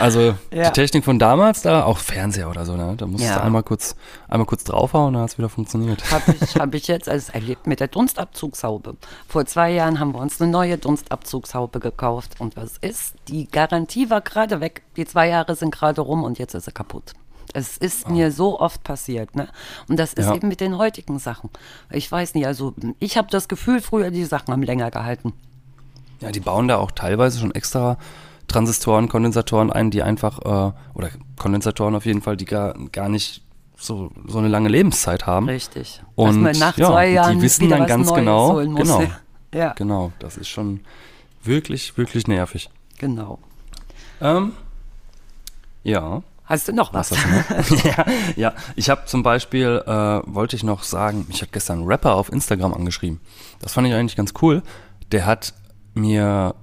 [0.00, 0.70] Also Ja.
[0.70, 2.94] die Technik von damals, da auch Fernseher oder so, ne?
[2.96, 3.36] Da musst Ja.
[3.36, 3.94] du einmal kurz,
[4.28, 6.10] einmal kurz draufhauen, dann hat es wieder funktioniert.
[6.10, 8.96] Habe ich, hab ich jetzt alles erlebt mit der Dunstabzugshaube.
[9.28, 12.36] Vor zwei Jahren haben wir uns eine neue Dunstabzugshaube gekauft.
[12.40, 13.14] Und was ist?
[13.28, 14.82] Die Garantie war gerade weg.
[14.96, 17.12] Die zwei Jahre sind gerade rum und jetzt ist sie kaputt.
[17.52, 19.34] Es ist mir so oft passiert.
[19.36, 19.48] Ne?
[19.88, 20.34] Und das ist Ja.
[20.34, 21.48] eben mit den heutigen Sachen.
[21.90, 25.32] Ich weiß nicht, also ich habe das Gefühl, früher die Sachen haben länger gehalten.
[26.20, 27.98] Ja, die bauen da auch teilweise schon extra
[28.48, 33.42] Transistoren, Kondensatoren ein, die einfach, äh, oder Kondensatoren auf jeden Fall, die gar, gar nicht
[33.76, 35.48] so, so eine lange Lebenszeit haben.
[35.48, 36.02] Richtig.
[36.14, 39.02] Und nach ja, zwei die Jahren wissen wieder dann ganz Neues genau, genau.
[39.54, 40.80] Ja, Genau, das ist schon
[41.42, 42.68] wirklich, wirklich nervig.
[42.98, 43.38] genau.
[44.20, 44.52] Ähm,
[45.82, 46.22] ja.
[46.44, 47.10] Hast du noch was?
[47.10, 47.84] Was du noch?
[47.96, 48.04] ja,
[48.36, 49.90] ja, ich habe zum Beispiel, äh,
[50.26, 53.20] wollte ich noch sagen, ich habe gestern einen Rapper auf Instagram angeschrieben.
[53.60, 54.62] Das fand ich eigentlich ganz cool.
[55.12, 55.54] Der hat
[55.94, 56.54] mir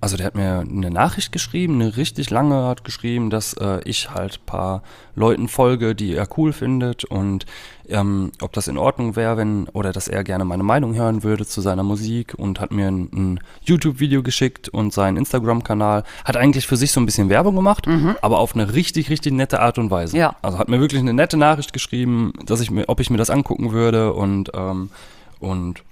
[0.00, 4.10] Also der hat mir eine Nachricht geschrieben, eine richtig lange hat geschrieben, dass äh, ich
[4.10, 4.82] halt paar
[5.16, 7.46] Leuten folge, die er cool findet und
[7.88, 11.46] ähm, ob das in Ordnung wäre, wenn oder dass er gerne meine Meinung hören würde
[11.46, 16.04] zu seiner Musik und hat mir ein, ein YouTube-Video geschickt und seinen Instagram-Kanal.
[16.24, 17.88] Hat eigentlich für sich so ein bisschen Werbung gemacht,
[18.22, 20.16] aber auf eine richtig, richtig nette Art und Weise.
[20.16, 20.36] Ja.
[20.42, 23.30] Also hat mir wirklich eine nette Nachricht geschrieben, dass ich mir, ob ich mir das
[23.30, 24.90] angucken würde und ähm,
[25.40, 25.82] und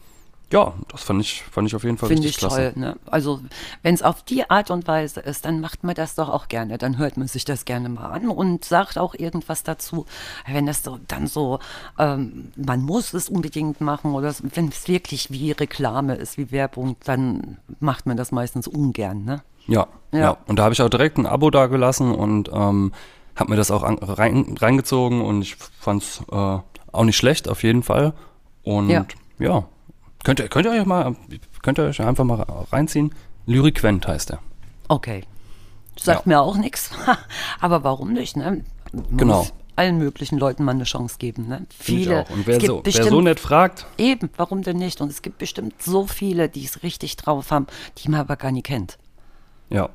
[0.53, 2.73] ja, das fand ich, fand ich auf jeden Fall Finde richtig ich klasse.
[2.73, 2.81] toll.
[2.81, 2.97] Ne?
[3.07, 3.41] Also
[3.83, 6.79] wenn es auf die Art und Weise ist, dann macht man das doch auch gerne.
[6.79, 10.07] Dann hört man sich das gerne mal an und sagt auch irgendwas dazu.
[10.47, 11.59] Wenn das so, dann so,
[11.99, 16.97] ähm, man muss es unbedingt machen oder wenn es wirklich wie Reklame ist, wie Werbung,
[17.05, 19.25] dann macht man das meistens ungern.
[19.25, 19.43] Ne?
[19.67, 20.19] Ja, Ja.
[20.21, 22.93] ja, Und da habe ich auch direkt ein Abo da gelassen und ähm,
[23.35, 26.35] habe mir das auch an, rein, reingezogen und ich fand es äh,
[26.93, 28.15] auch nicht schlecht, auf jeden Fall.
[28.63, 29.07] Und Ja.
[29.41, 29.65] ja,
[30.27, 31.15] könnt, ihr, könnt ihr euch mal,
[31.63, 32.41] könnt ihr euch einfach mal
[32.73, 33.15] reinziehen.
[33.47, 34.41] Lyriquent heißt er.
[34.89, 35.23] Okay.
[35.99, 36.29] Sagt Ja.
[36.29, 36.91] mir auch nichts.
[37.61, 38.37] Aber warum nicht?
[38.37, 38.65] Ne?
[38.93, 39.39] Man Genau.
[39.39, 41.47] muss allen möglichen Leuten mal eine Chance geben.
[41.49, 41.67] Ne?
[41.79, 42.23] Viele.
[42.23, 42.31] auch.
[42.31, 45.01] Und wer es gibt so, wer bestimmt so nett fragt, Eben, warum denn nicht?
[45.01, 47.67] Und es gibt bestimmt so viele, die es richtig drauf haben,
[47.99, 48.99] die man aber gar nie kennt.
[49.71, 49.89] ja.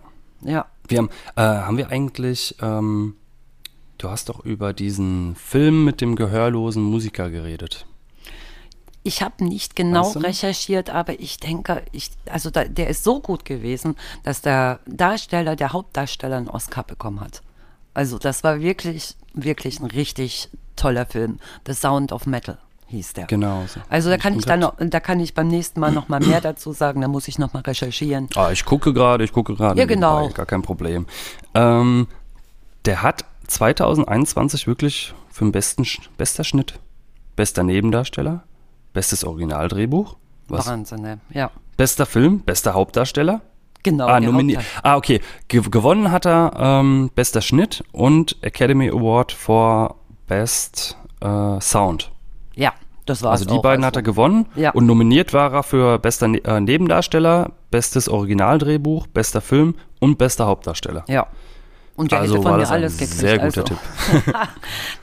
[0.43, 0.65] Ja.
[0.87, 3.15] Wir haben, äh, haben wir eigentlich, ähm,
[3.99, 7.85] du hast doch über diesen Film mit dem gehörlosen Musiker geredet.
[9.03, 10.23] Ich habe nicht genau noch?
[10.23, 15.55] recherchiert, aber ich denke, ich, also da, der ist so gut gewesen, dass der Darsteller,
[15.55, 17.41] der Hauptdarsteller einen Oscar bekommen hat.
[17.93, 21.39] Also das war wirklich, wirklich ein richtig toller Film.
[21.65, 23.25] The Sound of Metal hieß der.
[23.25, 23.65] Genau.
[23.67, 23.79] so.
[23.89, 26.41] Also da kann ich dann noch, da kann ich beim nächsten Mal noch mal mehr
[26.41, 28.29] dazu sagen, da muss ich noch mal recherchieren.
[28.35, 29.79] Ah, ich gucke gerade, ich gucke gerade.
[29.79, 30.19] Ja, genau.
[30.21, 31.07] nebenbei, Gar kein Problem.
[31.55, 32.07] Ähm,
[32.85, 35.85] der hat 2021 wirklich für den besten
[36.17, 36.79] bester Schnitt,
[37.35, 38.43] bester Nebendarsteller,
[38.93, 40.15] bestes Originaldrehbuch,
[40.47, 40.67] was?
[40.67, 41.19] Wahnsinn, ne?
[41.33, 41.51] Ja.
[41.77, 43.41] bester Film, bester Hauptdarsteller.
[43.83, 44.05] Genau.
[44.07, 44.63] ah, nominiert.
[44.83, 45.21] Ah, okay.
[45.47, 49.95] Ge gewonnen hat er ähm, bester Schnitt und Academy Award for
[50.27, 52.11] Best äh, Sound.
[52.53, 52.73] Ja,
[53.07, 54.71] das war Also die beiden hat er gewonnen Ja.
[54.71, 60.45] und nominiert war er für bester ne äh, Nebendarsteller, bestes Originaldrehbuch, bester Film und bester
[60.45, 61.03] Hauptdarsteller.
[61.07, 61.25] Ja.
[61.95, 63.19] Und der Also hätte von mir alles gekriegt.
[63.19, 63.63] sehr guter also.
[63.63, 63.77] Tipp.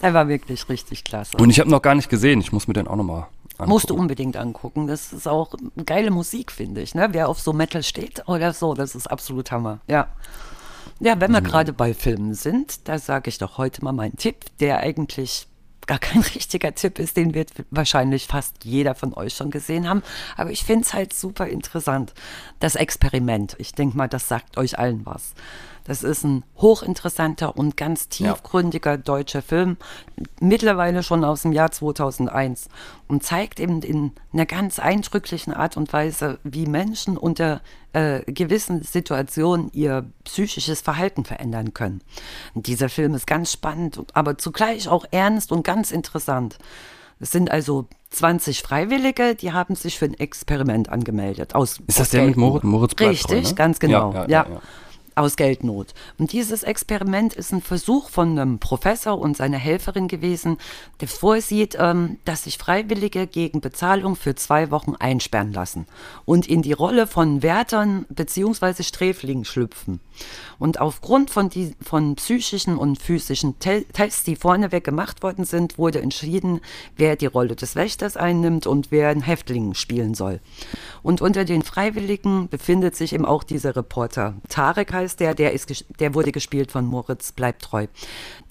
[0.03, 1.37] der war wirklich richtig klasse.
[1.37, 3.27] Und ich habe noch gar nicht gesehen, ich muss mir den auch nochmal
[3.59, 3.71] angucken.
[3.71, 4.87] Musst du unbedingt angucken.
[4.87, 6.95] Das ist auch geile Musik, finde ich.
[6.95, 7.09] Ne?
[7.13, 9.81] Wer auf so Metal steht oder so, das ist absolut Hammer.
[9.89, 10.09] Ja.
[11.01, 14.47] Ja, wenn wir gerade bei Filmen sind, da sage ich doch heute mal meinen Tipp,
[14.59, 15.47] der eigentlich
[15.89, 20.03] gar kein richtiger Tipp ist, den wird wahrscheinlich fast jeder von euch schon gesehen haben.
[20.37, 22.15] Aber ich finde es halt super interessant.
[22.61, 23.57] Das Experiment.
[23.59, 25.35] Ich denke mal, das sagt euch allen was.
[25.89, 29.77] Das ist ein hochinteressanter und ganz tiefgründiger deutscher Film,
[30.41, 32.69] mittlerweile schon aus dem Jahr 2001
[33.09, 37.61] und zeigt eben in einer ganz eindrücklichen Art und Weise, wie Menschen unter
[37.95, 42.03] äh, gewissen Situationen ihr psychisches Verhalten verändern können.
[42.55, 46.59] Und dieser Film ist ganz spannend, aber zugleich auch ernst und ganz interessant.
[47.21, 51.55] Es sind also 20 Freiwillige, die haben sich für ein Experiment angemeldet.
[51.55, 52.37] Aus, Ist das der mit.
[52.37, 53.55] Moritz- Moritz bleibt treu, Richtig, ne?
[53.57, 54.13] ganz genau.
[54.13, 54.61] Ja, Ja, ja, ja, ja.
[55.19, 55.95] Aus Geldnot.
[56.17, 60.59] Und dieses Experiment ist ein Versuch von einem Professor und seiner Helferin gewesen,
[61.01, 65.87] der vorsieht, ähm, dass sich Freiwillige gegen Bezahlung für zwei Wochen einsperren lassen
[66.25, 68.85] und in die Rolle von Wärtern bzw.
[68.85, 70.01] Sträflingen schlüpfen.
[70.59, 75.79] Und aufgrund von, die, von psychischen und physischen Te Tests, die vorneweg gemacht worden sind,
[75.79, 76.61] wurde entschieden,
[76.97, 80.41] wer die Rolle des Wächters einnimmt und wer einen Häftling spielen soll.
[81.03, 84.35] Und unter den Freiwilligen befindet sich eben auch dieser Reporter.
[84.49, 87.87] Tarek heißt der, der, ist, der wurde gespielt von Moritz Bleibtreu,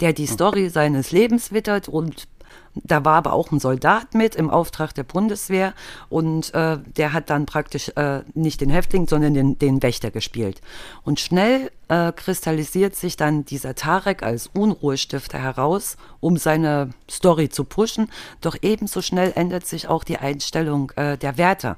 [0.00, 2.26] der die Story seines Lebens wittert und
[2.74, 5.74] da war aber auch ein Soldat mit im Auftrag der Bundeswehr
[6.08, 10.60] und äh, der hat dann praktisch äh, nicht den Häftling, sondern den, den Wächter gespielt.
[11.04, 17.64] Und schnell äh, kristallisiert sich dann dieser Tarek als Unruhestifter heraus, um seine Story zu
[17.64, 18.10] pushen.
[18.40, 21.76] Doch ebenso schnell ändert sich auch die Einstellung äh, der Wärter.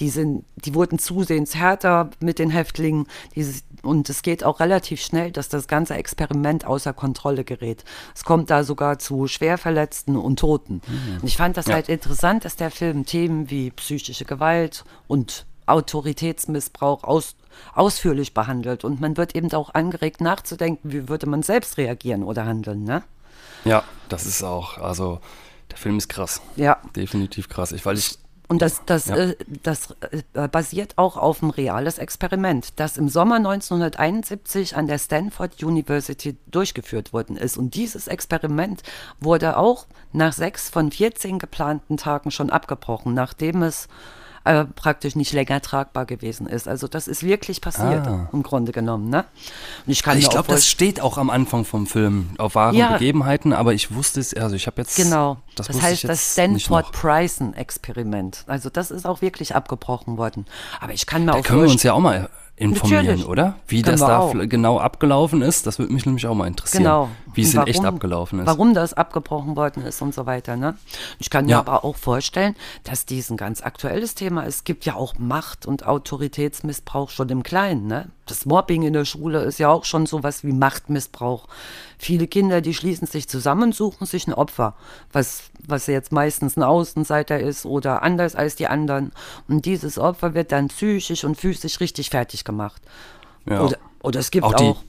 [0.00, 3.06] Die, sind, die wurden zusehends härter mit den Häftlingen.
[3.36, 7.84] Dieses, und es geht auch relativ schnell, dass das ganze Experiment außer Kontrolle gerät.
[8.14, 10.80] Es kommt da sogar zu Schwerverletzten und Toten.
[11.20, 11.74] Und ich fand das Ja.
[11.74, 17.36] halt interessant, dass der Film Themen wie psychische Gewalt und Autoritätsmissbrauch aus,
[17.74, 18.84] ausführlich behandelt.
[18.84, 22.84] Und man wird eben auch angeregt nachzudenken, wie würde man selbst reagieren oder handeln.
[22.84, 23.02] Ne?
[23.64, 25.20] Ja, das ist auch, also
[25.70, 26.40] der Film ist krass.
[26.56, 26.78] Ja.
[26.94, 27.72] Definitiv krass.
[27.72, 29.16] Ich, weil ich, Und das, das, Ja.
[29.16, 29.94] äh, das
[30.34, 36.36] äh, basiert auch auf ein reales Experiment, das im Sommer 1971 an der Stanford University
[36.46, 37.56] durchgeführt worden ist.
[37.56, 38.82] Und dieses Experiment
[39.18, 43.88] wurde auch nach sechs von 14 geplanten Tagen schon abgebrochen, nachdem es
[44.44, 46.68] äh, praktisch nicht länger tragbar gewesen ist.
[46.68, 48.28] Also das ist wirklich passiert Ah.
[48.32, 49.08] im Grunde genommen.
[49.08, 49.24] Ne?
[49.86, 52.92] Und ich kann ich glaube, das steht auch am Anfang vom Film auf wahren Ja.
[52.92, 54.96] Begebenheiten, aber ich wusste es, also ich habe jetzt.
[54.96, 55.38] Genau.
[55.56, 56.80] Das, Das, heißt das jetzt nicht noch.
[56.80, 58.44] Stanford-Prison-Experiment.
[58.46, 60.46] Also das ist auch wirklich abgebrochen worden.
[60.80, 63.26] Aber ich kann mir Da auch können wir uns ja auch mal informieren, Natürlich.
[63.28, 63.56] oder?
[63.66, 64.32] Wie Können das da auch.
[64.48, 66.84] genau abgelaufen ist, das würde mich nämlich auch mal interessieren.
[66.84, 67.08] Genau.
[67.34, 68.46] Wie es Und in echt warum- abgelaufen ist.
[68.46, 70.56] Warum das abgebrochen worden ist und so weiter.
[70.56, 70.76] Ne?
[71.18, 71.58] Ich kann mir Ja.
[71.58, 74.54] aber auch vorstellen, dass dies ein ganz aktuelles Thema ist.
[74.58, 77.86] Es gibt ja auch Macht- und Autoritätsmissbrauch schon im Kleinen.
[77.88, 78.06] Ne?
[78.26, 81.46] Das Mobbing in der Schule ist ja auch schon sowas wie Machtmissbrauch.
[81.98, 84.74] Viele Kinder, die schließen sich zusammen, suchen sich ein Opfer,
[85.12, 89.12] was, was jetzt meistens ein Außenseiter ist oder anders als die anderen.
[89.46, 92.80] Und dieses Opfer wird dann psychisch und physisch richtig fertig gemacht.
[93.46, 93.60] Ja.
[93.60, 94.82] Oder, oder es gibt Auch auch,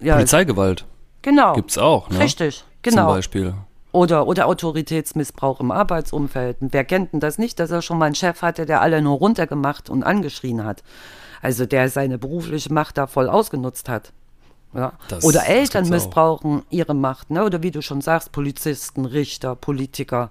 [0.00, 0.84] ja, Polizeigewalt
[1.22, 1.54] genau.
[1.54, 2.18] gibt's auch, ne?
[2.20, 3.06] Richtig, Zum genau.
[3.06, 3.54] Beispiel.
[3.92, 6.60] Oder, oder Autoritätsmissbrauch im Arbeitsumfeld.
[6.60, 9.00] Und Wer kennt denn das nicht, dass er schon mal einen Chef hatte, der alle
[9.00, 10.82] nur runtergemacht und angeschrien hat?
[11.42, 14.12] Also der seine berufliche Macht da voll ausgenutzt hat.
[14.74, 14.92] Ja.
[15.08, 17.44] Das- oder Eltern missbrauchen ihre Macht, ne?
[17.44, 20.30] Oder wie du schon sagst, Polizisten, Richter, Politiker.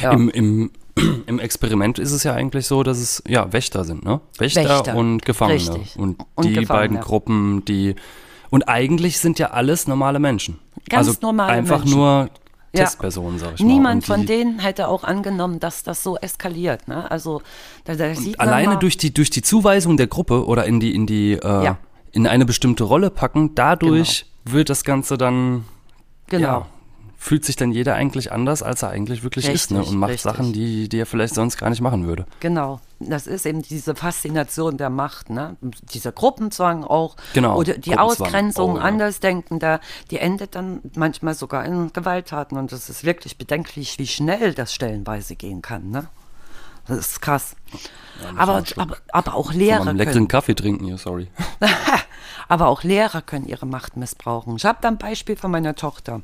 [0.00, 0.12] Ja.
[0.12, 0.70] Im, im,
[1.26, 4.20] Im Experiment ist es ja eigentlich so, dass es ja Wächter sind, ne?
[4.38, 5.58] Wächter, Wächter, und Gefangene.
[5.58, 5.96] richtig.
[5.96, 6.66] Und, Und die Gefangene.
[6.66, 7.94] beiden Gruppen, die
[8.50, 10.58] und eigentlich sind ja alles normale Menschen.
[10.88, 11.98] Ganz also normale einfach Menschen.
[11.98, 12.30] nur
[12.72, 12.84] Ja.
[12.84, 13.66] Testpersonen, sag ich mal.
[13.66, 16.86] Niemand Und von die- denen hätte auch angenommen, dass das so eskaliert.
[16.86, 17.10] Ne?
[17.10, 17.42] Also
[17.84, 20.94] da, da sieht alleine mal, durch die durch die Zuweisung der Gruppe oder in die
[20.94, 21.78] in die äh, Ja.
[22.12, 25.64] in eine bestimmte Rolle packen, dadurch wird das Ganze dann
[26.28, 26.46] genau.
[26.48, 26.66] ja,
[27.22, 29.80] fühlt sich dann jeder eigentlich anders, als er eigentlich wirklich ist, ne?
[29.80, 30.32] Richtig, Und macht richtig.
[30.32, 32.24] Sachen, die die er vielleicht sonst gar nicht machen würde.
[32.40, 35.56] Genau, das ist eben diese Faszination der Macht, ne?
[35.60, 37.16] dieser Gruppenzwang auch.
[37.34, 37.96] Genau, Oder die.
[37.98, 38.82] Ausgrenzung Oh, ja.
[38.82, 39.80] Andersdenkender,
[40.10, 42.56] die endet dann manchmal sogar in Gewalttaten.
[42.56, 45.90] Und das ist wirklich bedenklich, wie schnell das stellenweise gehen kann.
[45.90, 46.08] Ne?
[46.88, 47.54] Das ist krass.
[48.36, 51.28] Aber, aber, aber auch Lehrer einem leckeren können, Kaffee trinken hier, sorry.
[52.50, 54.56] aber auch Lehrer können ihre Macht missbrauchen.
[54.56, 56.22] Ich habe da ein Beispiel von meiner Tochter.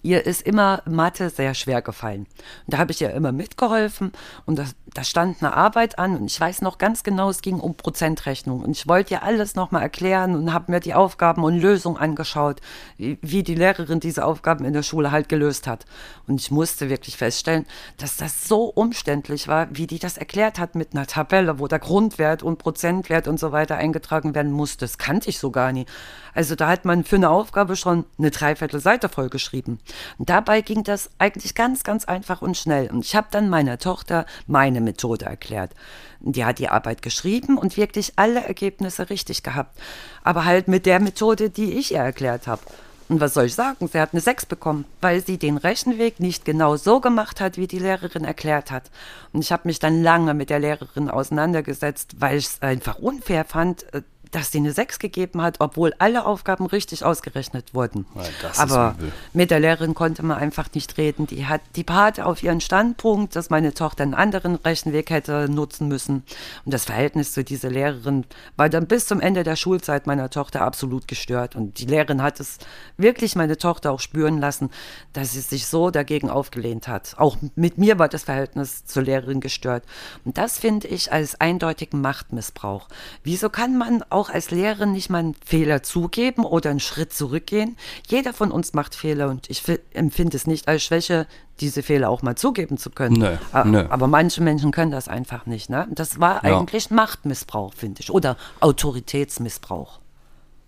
[0.00, 2.28] Ihr ist immer Mathe sehr schwer gefallen.
[2.66, 4.12] Und da habe ich ihr immer mitgeholfen
[4.44, 7.58] und das, da stand eine Arbeit an und ich weiß noch ganz genau, es ging
[7.58, 8.60] um Prozentrechnung.
[8.60, 12.60] Und ich wollte ihr alles nochmal erklären und habe mir die Aufgaben und Lösungen angeschaut,
[12.96, 15.84] wie, wie die Lehrerin diese Aufgaben in der Schule halt gelöst hat.
[16.28, 20.75] Und ich musste wirklich feststellen, dass das so umständlich war, wie die das erklärt hat
[20.76, 24.84] mit einer Tabelle, wo der Grundwert und Prozentwert und so weiter eingetragen werden musste.
[24.84, 25.86] Das kannte ich so gar nie.
[26.34, 29.80] Also da hat man für eine Aufgabe schon eine Dreiviertelseite vollgeschrieben.
[30.18, 32.90] Und dabei ging das eigentlich ganz, ganz einfach und schnell.
[32.90, 35.72] Und ich habe dann meiner Tochter meine Methode erklärt.
[36.20, 39.78] Die hat die Arbeit geschrieben und wirklich alle Ergebnisse richtig gehabt.
[40.22, 42.62] Aber halt mit der Methode, die ich ihr erklärt habe.
[43.08, 43.86] Und was soll ich sagen?
[43.86, 47.68] Sie hat eine 6 bekommen, weil sie den Rechenweg nicht genau so gemacht hat, wie
[47.68, 48.90] die Lehrerin erklärt hat.
[49.32, 53.44] Und ich habe mich dann lange mit der Lehrerin auseinandergesetzt, weil ich es einfach unfair
[53.44, 54.02] fand, äh,
[54.36, 58.04] dass sie eine 6 gegeben hat, obwohl alle Aufgaben richtig ausgerechnet wurden.
[58.14, 58.22] Ja,
[58.58, 58.94] Aber
[59.32, 61.26] mit der Lehrerin konnte man einfach nicht reden.
[61.26, 65.88] Die hat die beharrte auf ihren Standpunkt, dass meine Tochter einen anderen Rechenweg hätte nutzen
[65.88, 66.22] müssen.
[66.66, 70.60] Und das Verhältnis zu dieser Lehrerin war dann bis zum Ende der Schulzeit meiner Tochter
[70.60, 71.56] absolut gestört.
[71.56, 72.58] Und die Lehrerin hat es
[72.98, 74.68] wirklich meine Tochter auch spüren lassen,
[75.14, 77.14] dass sie sich so dagegen aufgelehnt hat.
[77.16, 79.84] Auch mit mir war das Verhältnis zur Lehrerin gestört.
[80.26, 82.88] Und das finde ich als eindeutigen Machtmissbrauch.
[83.24, 87.76] Wieso kann man auch als Lehrerin nicht mal einen Fehler zugeben oder einen Schritt zurückgehen?
[88.08, 91.26] Jeder von uns macht Fehler und ich fi- empfinde es nicht als Schwäche,
[91.60, 93.16] diese Fehler auch mal zugeben zu können.
[93.18, 93.86] Nö, A- nö.
[93.88, 95.70] Aber manche Menschen können das einfach nicht.
[95.70, 95.86] Ne?
[95.90, 96.58] Das war Ja.
[96.58, 98.10] eigentlich Machtmissbrauch, finde ich.
[98.10, 100.00] Oder Autoritätsmissbrauch.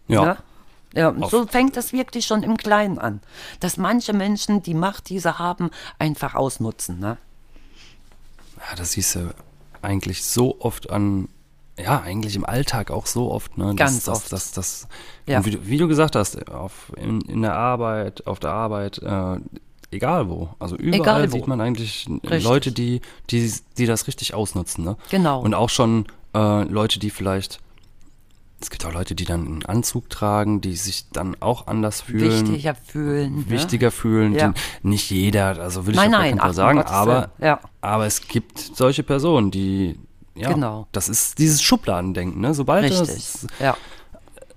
[0.07, 0.25] Ja.
[0.25, 0.37] Ne?
[0.95, 3.21] Ja, und Auf- so fängt das wirklich schon im Kleinen an.
[3.61, 6.99] Dass manche Menschen die Macht, die sie haben, einfach ausnutzen.
[6.99, 7.19] Ne?
[8.57, 9.35] Ja, das siehst du
[9.83, 11.29] eigentlich so oft an,
[11.83, 13.75] ja, eigentlich im Alltag auch so oft, ne?
[13.75, 14.33] Ganz das, oft.
[14.33, 14.89] Das, das,
[15.27, 15.45] Ja.
[15.45, 19.37] wie, du, wie du gesagt hast, auf, in, in der Arbeit, auf der Arbeit, äh,
[19.91, 20.51] egal wo.
[20.59, 21.37] Also überall wo.
[21.37, 22.45] sieht man eigentlich Richtig.
[22.45, 24.97] Leute, die, die, die das richtig ausnutzen, ne?
[25.11, 25.41] Genau.
[25.41, 27.61] Und auch schon äh, Leute, die vielleicht,
[28.61, 32.49] es gibt auch Leute, die dann einen Anzug tragen, die sich dann auch anders fühlen.
[32.49, 33.37] Wichtiger fühlen.
[33.37, 33.51] ne?
[33.51, 34.35] wichtiger fühlen.
[34.35, 34.53] Ja.
[34.83, 37.61] Nicht jeder, also will ich Nein, auf gar nein, um sagen, aber, ja.
[37.81, 39.97] aber es gibt solche Personen, die,
[40.39, 40.87] ja, Genau.
[40.93, 42.55] das ist dieses Schubladendenken, ne?
[42.55, 43.09] Sobald Richtig.
[43.09, 43.77] das, Ja.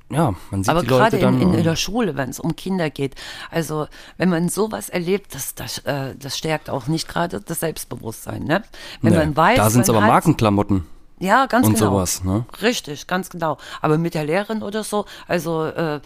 [0.09, 1.41] ja, man sieht Aber die Leute gerade dann.
[1.41, 3.15] in, in äh, der Schule, wenn es um Kinder geht,
[3.49, 8.43] also wenn man sowas erlebt, das, das, äh, das stärkt auch nicht gerade das Selbstbewusstsein.
[8.43, 8.63] Ne?
[9.01, 10.85] Wenn nee, man weiß, da sind es aber Markenklamotten.
[11.19, 11.91] Ja, ganz und genau.
[11.91, 12.45] sowas, ne?
[12.63, 13.57] Richtig, ganz genau.
[13.79, 16.01] Aber mit der Lehrerin oder so, also äh,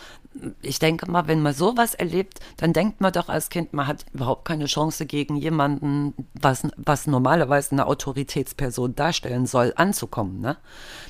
[0.61, 4.05] ich denke mal, wenn man sowas erlebt, dann denkt man doch als Kind, man hat
[4.13, 10.41] überhaupt keine Chance gegen jemanden, was, was normalerweise eine Autoritätsperson darstellen soll, anzukommen.
[10.41, 10.57] Ne?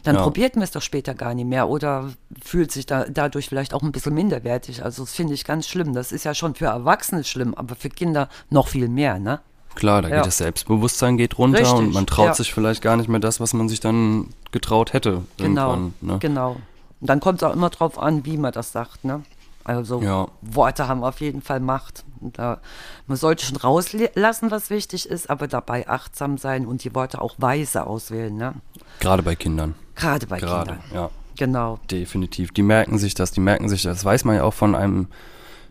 [0.04, 0.22] Dann Ja.
[0.24, 2.12] probiert man es doch später gar nicht mehr oder
[2.44, 4.84] fühlt sich da, dadurch vielleicht auch ein bisschen minderwertig.
[4.84, 5.94] Also das finde ich ganz schlimm.
[5.94, 9.18] Das ist ja schon für Erwachsene schlimm, aber für Kinder noch viel mehr.
[9.20, 9.40] Ne?
[9.74, 10.18] Klar, da Ja.
[10.18, 12.34] geht das Selbstbewusstsein geht runter Richtig, und man traut ja.
[12.36, 15.24] sich vielleicht gar nicht mehr das, was man sich dann getraut hätte.
[15.38, 16.18] Genau, ne?
[16.20, 16.58] genau.
[17.06, 19.22] Und dann kommt es auch immer drauf an, wie man das sagt, ne?
[19.64, 20.28] Also Ja.
[20.42, 22.04] Worte haben auf jeden Fall Macht.
[22.20, 22.60] Da,
[23.06, 27.36] man sollte schon rauslassen, was wichtig ist, aber dabei achtsam sein und die Worte auch
[27.38, 28.56] weise auswählen, ne?
[29.02, 29.76] Gerade bei Kindern.
[29.94, 30.92] Gerade bei Gerade, Kindern.
[30.96, 31.10] ja.
[31.38, 31.78] Genau.
[31.92, 32.52] Definitiv.
[32.54, 33.98] Die merken sich das, die merken sich das.
[33.98, 35.08] Das weiß man ja auch von einem,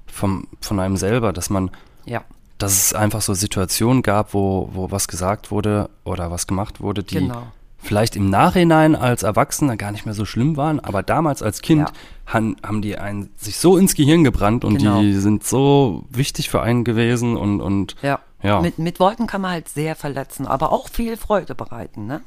[0.06, 1.72] vom, von einem selber, dass man,
[2.04, 2.22] Ja.
[2.58, 7.02] dass es einfach so Situationen gab, wo, wo was gesagt wurde oder was gemacht wurde,
[7.02, 7.42] die Genau.
[7.84, 11.88] Vielleicht im Nachhinein als Erwachsener gar nicht mehr so schlimm waren, aber damals als Kind
[11.88, 11.94] Ja.
[12.32, 15.00] han, haben die einen sich so ins Gehirn gebrannt und Genau.
[15.00, 18.20] die sind so wichtig für einen gewesen und, und Ja.
[18.42, 18.60] Ja.
[18.60, 22.20] Mit, mit Worten kann man halt sehr verletzen, aber auch viel Freude bereiten, ne?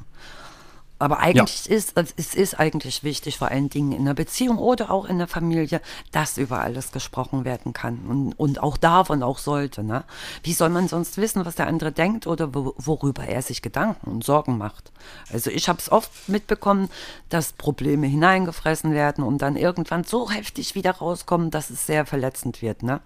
[0.98, 5.04] Aber eigentlich ist es ist eigentlich wichtig, vor allen Dingen in einer Beziehung oder auch
[5.04, 5.80] in der Familie,
[6.10, 9.84] dass über alles gesprochen werden kann und, und auch darf und auch sollte.
[9.84, 10.02] Ne?
[10.42, 14.10] Wie soll man sonst wissen, was der andere denkt oder wo, worüber er sich Gedanken
[14.10, 14.90] und Sorgen macht?
[15.32, 16.88] Also ich habe es oft mitbekommen,
[17.28, 22.60] dass Probleme hineingefressen werden und dann irgendwann so heftig wieder rauskommen, dass es sehr verletzend
[22.60, 22.82] wird.
[22.82, 23.00] Ne?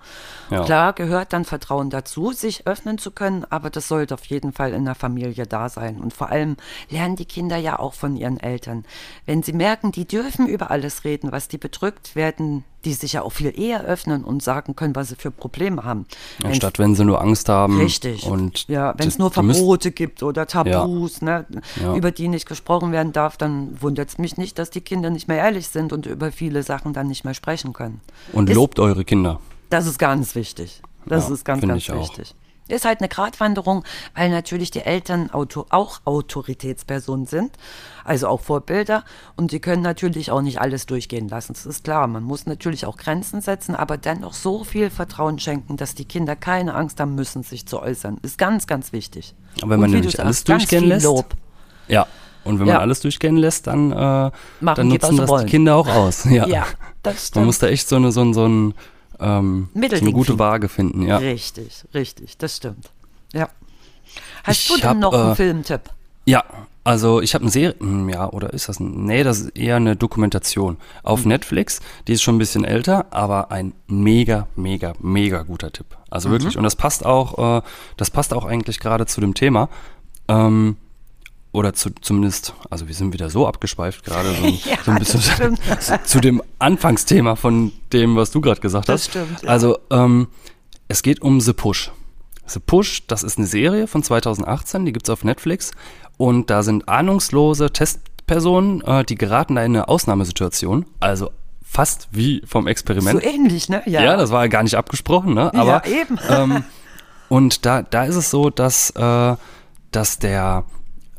[0.51, 0.65] Ja.
[0.65, 4.73] Klar gehört dann Vertrauen dazu, sich öffnen zu können, aber das sollte auf jeden Fall
[4.73, 6.01] in der Familie da sein.
[6.01, 6.57] Und vor allem
[6.89, 8.85] lernen die Kinder ja auch von ihren Eltern.
[9.27, 13.23] Wenn sie merken, die dürfen über alles reden, was die bedrückt, werden die sich ja
[13.23, 16.07] auch viel eher öffnen und sagen können, was sie für Probleme haben.
[16.43, 17.79] Anstatt wenn sie nur Angst haben.
[17.79, 18.25] Richtig.
[18.27, 21.47] Und ja, wenn es nur müssen- Verbote gibt oder Tabus, ne,
[21.81, 21.95] Ja.
[21.95, 25.29] über die nicht gesprochen werden darf, dann wundert es mich nicht, dass die Kinder nicht
[25.29, 28.01] mehr ehrlich sind und über viele Sachen dann nicht mehr sprechen können.
[28.33, 29.39] Und Ist- lobt eure Kinder.
[29.71, 30.83] Das ist ganz wichtig.
[31.07, 32.11] Das Ja, ist ganz, ganz ich auch.
[32.69, 37.53] Ist halt eine Gratwanderung, weil natürlich die Eltern auch Autoritätspersonen sind,
[38.05, 39.05] also auch Vorbilder.
[39.37, 41.53] Und die können natürlich auch nicht alles durchgehen lassen.
[41.55, 42.07] Das ist klar.
[42.07, 46.37] Man muss natürlich auch Grenzen setzen, aber dennoch so viel Vertrauen schenken, dass die Kinder
[46.37, 48.19] keine Angst haben müssen, sich zu äußern.
[48.23, 49.35] Ist ganz, ganz wichtig.
[49.61, 51.35] Aber wenn man nämlich alles ganz durchgehen lässt, Lob.
[51.89, 52.07] Ja.
[52.45, 52.75] Und wenn Ja.
[52.75, 55.47] man alles durchgehen lässt, dann, äh, dann nutzen das wollen.
[55.47, 56.25] die Kinder auch aus.
[56.31, 56.47] Ja.
[56.47, 56.67] Ja,
[57.03, 57.37] das stimmt.
[57.37, 58.75] Man muss da echt so eine, so ein, so ein,
[59.23, 60.39] ähm, Mittelding eine gute.
[60.39, 61.19] Waage finden, ja.
[61.19, 62.39] Richtig, richtig.
[62.39, 62.91] Das stimmt.
[63.33, 63.49] Ja.
[64.45, 65.83] Hast Ich du denn hab, noch äh, einen Filmtipp?
[66.25, 66.45] Ja,
[66.85, 69.77] also ich habe eine Serie, hm, ja, oder ist das ein, nee, das ist eher
[69.77, 75.43] eine Dokumentation auf Netflix, die ist schon ein bisschen älter, aber ein mega, mega, mega
[75.43, 75.87] guter Tipp.
[76.11, 77.63] Also wirklich, und das passt auch, äh,
[77.97, 79.69] das passt auch eigentlich gerade zu dem Thema,
[80.29, 80.77] ähm,
[81.53, 84.99] oder zu, zumindest, also wir sind wieder so abgeschweift gerade, so, ein- Ja, so ein
[84.99, 89.11] bisschen das zu, zu dem Anfangsthema von dem, was du gerade gesagt Das hast.
[89.11, 89.49] stimmt, ja.
[89.49, 90.29] Also ähm,
[90.89, 91.91] es geht um The Push.
[92.47, 95.71] The Push, das ist eine Serie von 2018, die gibt's auf Netflix.
[96.17, 100.87] Und da sind ahnungslose Testpersonen, äh, die geraten da in eine Ausnahmesituation.
[101.01, 101.31] Also
[101.65, 103.25] fast wie vom So Experiment.
[103.25, 103.83] ähnlich, ne?
[103.87, 104.17] ja.
[104.17, 105.53] das war ja gar nicht abgesprochen, ne?
[105.55, 106.19] Aber, ja, eben.
[106.29, 106.65] ähm,
[107.29, 109.37] und da, da ist es so, dass, äh,
[109.91, 110.65] dass der,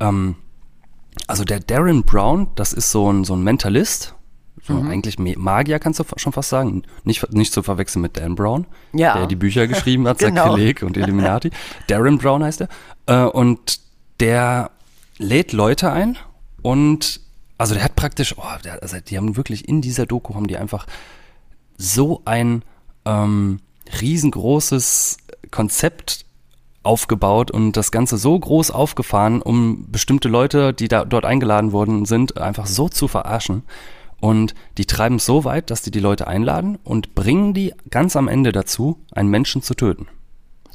[0.08, 0.36] ähm,
[1.28, 4.16] also der Darren Brown, das ist so ein, so ein Mentalist,
[4.64, 4.90] so Mhm.
[4.90, 9.18] eigentlich Magier kannst du schon fast sagen, nicht, nicht zu verwechseln mit Dan Brown, Ja.
[9.18, 10.46] der die Bücher geschrieben hat, Genau.
[10.46, 11.52] Sakrileg und Illuminati.
[11.88, 12.70] Darren Brown heißt er.
[13.06, 13.80] Äh, und
[14.20, 14.72] der
[15.18, 16.18] lädt Leute ein
[16.62, 17.20] und
[17.58, 20.58] also der hat praktisch, oh, der, also die haben wirklich in dieser Doku haben die
[20.58, 20.88] einfach
[21.78, 22.64] so ein
[23.06, 23.60] ähm,
[24.02, 25.18] riesengroßes
[25.52, 26.26] Konzept
[26.84, 32.06] aufgebaut und das Ganze so groß aufgefahren, um bestimmte Leute, die da dort eingeladen worden
[32.06, 33.64] sind, einfach so zu verarschen.
[34.20, 38.16] Und die treiben es so weit, dass die die Leute einladen und bringen die ganz
[38.16, 40.08] am Ende dazu, einen Menschen zu töten.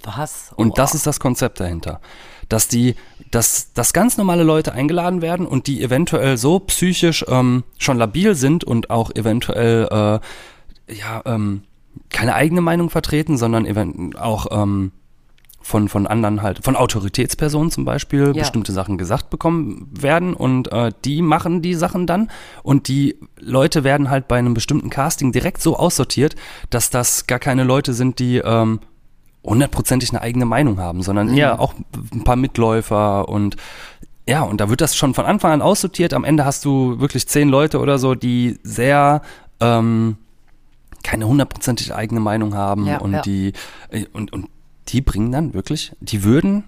[0.04, 0.52] Was?
[0.56, 0.74] Und Oh.
[0.74, 2.00] das ist das Konzept dahinter.
[2.48, 2.94] Dass die,
[3.30, 8.34] dass, dass ganz normale Leute eingeladen werden und die eventuell so psychisch ähm, schon labil
[8.34, 11.62] sind und auch eventuell äh, ja, ähm,
[12.10, 14.92] keine eigene Meinung vertreten, sondern auch ähm,
[15.68, 18.42] von, von anderen halt, von Autoritätspersonen zum Beispiel, Ja.
[18.42, 22.30] bestimmte Sachen gesagt bekommen werden und äh, die machen die Sachen dann
[22.62, 26.36] und die Leute werden halt bei einem bestimmten Casting direkt so aussortiert,
[26.70, 28.80] dass das gar keine Leute sind, die ähm,
[29.44, 31.74] hundertprozentig eine eigene Meinung haben, sondern eher auch
[32.12, 33.56] ein paar Mitläufer und
[34.26, 36.12] ja, und da wird das schon von Anfang an aussortiert.
[36.12, 39.22] Am Ende hast du wirklich zehn Leute oder so, die sehr
[39.60, 40.16] ähm,
[41.02, 43.22] keine hundertprozentig eigene Meinung haben Ja, und ja.
[43.22, 43.52] die
[43.90, 44.48] äh, und, und
[44.88, 46.64] die bringen dann wirklich, die würden,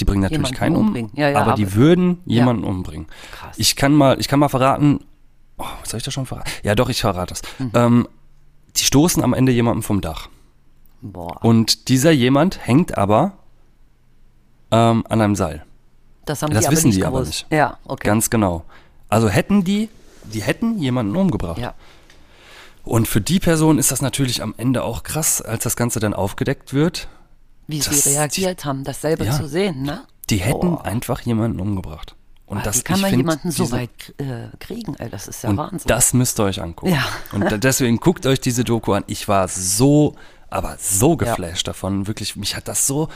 [0.00, 1.10] die bringen natürlich Jemanden keinen um, umbringen.
[1.14, 3.06] Ja, ja, aber, die aber- würden jemanden umbringen.
[3.32, 3.56] Krass.
[3.58, 5.00] Ich kann mal, ich kann mal verraten,
[5.58, 6.50] oh, soll ich das schon verraten?
[6.62, 7.42] Ja, doch, ich verrate das.
[7.58, 7.70] Mhm.
[7.74, 8.08] Ähm,
[8.76, 10.28] die stoßen am Ende jemanden vom Dach.
[11.02, 13.32] Boah, Und dieser jemand hängt aber
[14.70, 15.64] ähm, an einem Seil.
[16.24, 17.46] das haben das die aber wissen nicht die aber gewusst.
[17.50, 17.52] nicht.
[17.52, 18.06] Ja, okay.
[18.06, 18.64] Ganz genau.
[19.08, 19.88] Also hätten die,
[20.24, 21.58] die hätten jemanden umgebracht.
[21.58, 21.74] ja.
[22.84, 26.14] Und für die Person ist das natürlich am Ende auch krass, als das Ganze dann
[26.14, 27.08] aufgedeckt wird.
[27.66, 29.32] Wie Das- sie reagiert haben, dasselbe Ja.
[29.32, 30.02] zu sehen, ne?
[30.30, 30.84] Die hätten Boah.
[30.84, 32.16] einfach jemanden umgebracht.
[32.46, 35.08] Und Ah, das Wie kann man find, jemanden so diese- weit äh, kriegen, ey?
[35.08, 35.86] Das ist ja Und Wahnsinn.
[35.88, 36.92] das müsst ihr euch angucken.
[36.92, 37.04] Ja.
[37.32, 39.04] Und deswegen guckt euch diese Doku an.
[39.06, 40.14] Ich war so,
[40.50, 42.06] aber so geflasht davon.
[42.06, 43.08] Wirklich, mich hat das so.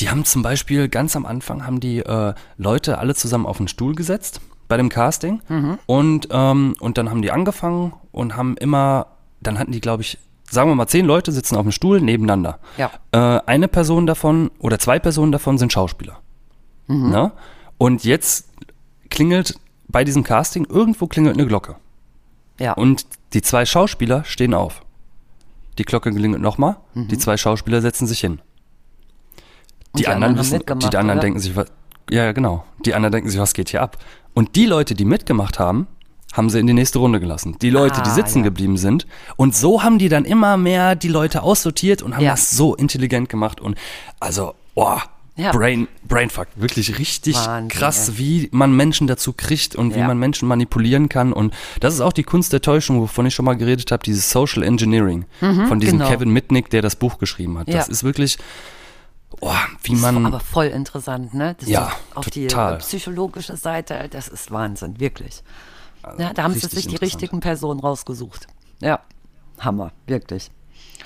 [0.00, 3.68] Die haben zum Beispiel ganz am Anfang haben die äh, Leute alle zusammen auf den
[3.68, 5.42] Stuhl gesetzt bei dem Casting.
[5.48, 5.78] Mhm.
[5.84, 9.08] Und, ähm, und dann haben die angefangen und haben immer,
[9.42, 10.16] dann hatten die, glaube ich,
[10.50, 12.58] sagen wir mal, zehn Leute sitzen auf dem Stuhl nebeneinander.
[12.76, 12.90] Ja.
[13.12, 16.18] Äh, eine Person davon oder zwei Personen davon sind Schauspieler.
[16.86, 17.10] Mhm.
[17.10, 17.32] Ne?
[17.76, 18.48] Und jetzt
[19.10, 21.76] klingelt bei diesem Casting, irgendwo klingelt eine Glocke.
[22.58, 22.72] ja.
[22.72, 24.82] Und die zwei Schauspieler stehen auf.
[25.76, 27.08] Die Glocke klingelt nochmal, Mhm.
[27.08, 28.40] die zwei Schauspieler setzen sich hin.
[29.92, 31.20] Und Die, anderen haben wissen, die anderen oder?
[31.20, 31.70] denken sich, was,
[32.10, 32.64] ja, genau.
[32.84, 33.96] Die anderen denken sich, was geht hier ab?
[34.34, 35.86] Und die Leute, die mitgemacht haben,
[36.32, 37.56] haben sie in die nächste Runde gelassen.
[37.62, 38.44] Die Leute, die Ah, sitzen ja.
[38.44, 39.06] geblieben sind.
[39.36, 42.32] Und so haben die dann immer mehr die Leute aussortiert und haben Ja.
[42.32, 43.60] das so intelligent gemacht.
[43.60, 43.76] Und
[44.20, 45.02] also, boah,
[45.36, 45.52] Ja.
[45.52, 48.18] Brain, Brainfuck, wirklich richtig Wahnsinn, krass, ey.
[48.18, 51.32] wie man Menschen dazu kriegt und wie man Menschen manipulieren kann.
[51.32, 54.30] Und das ist auch die Kunst der Täuschung, wovon ich schon mal geredet habe, dieses
[54.30, 56.10] Social Engineering von diesem genau.
[56.10, 57.72] Kevin Mitnick, der das Buch geschrieben hat.
[57.72, 58.36] Das ist wirklich,
[59.40, 59.52] oh,
[59.84, 60.26] wie Ist man.
[60.26, 61.54] aber voll interessant, ne?
[61.60, 62.74] Das Ja, ist auf die total.
[62.74, 65.44] äh, psychologische Seite, das ist Wahnsinn, wirklich.
[66.18, 68.46] Ja, da haben sie sich die richtigen Personen rausgesucht.
[68.80, 69.00] Ja,
[69.58, 70.50] Hammer, wirklich.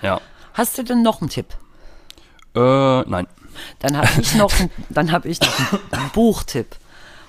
[0.02, 0.20] ja.
[0.54, 1.46] Hast du denn noch einen Tipp?
[2.54, 3.26] Äh, nein.
[3.78, 6.76] Dann habe ich noch, einen- dann habe ich noch einen Buchtipp.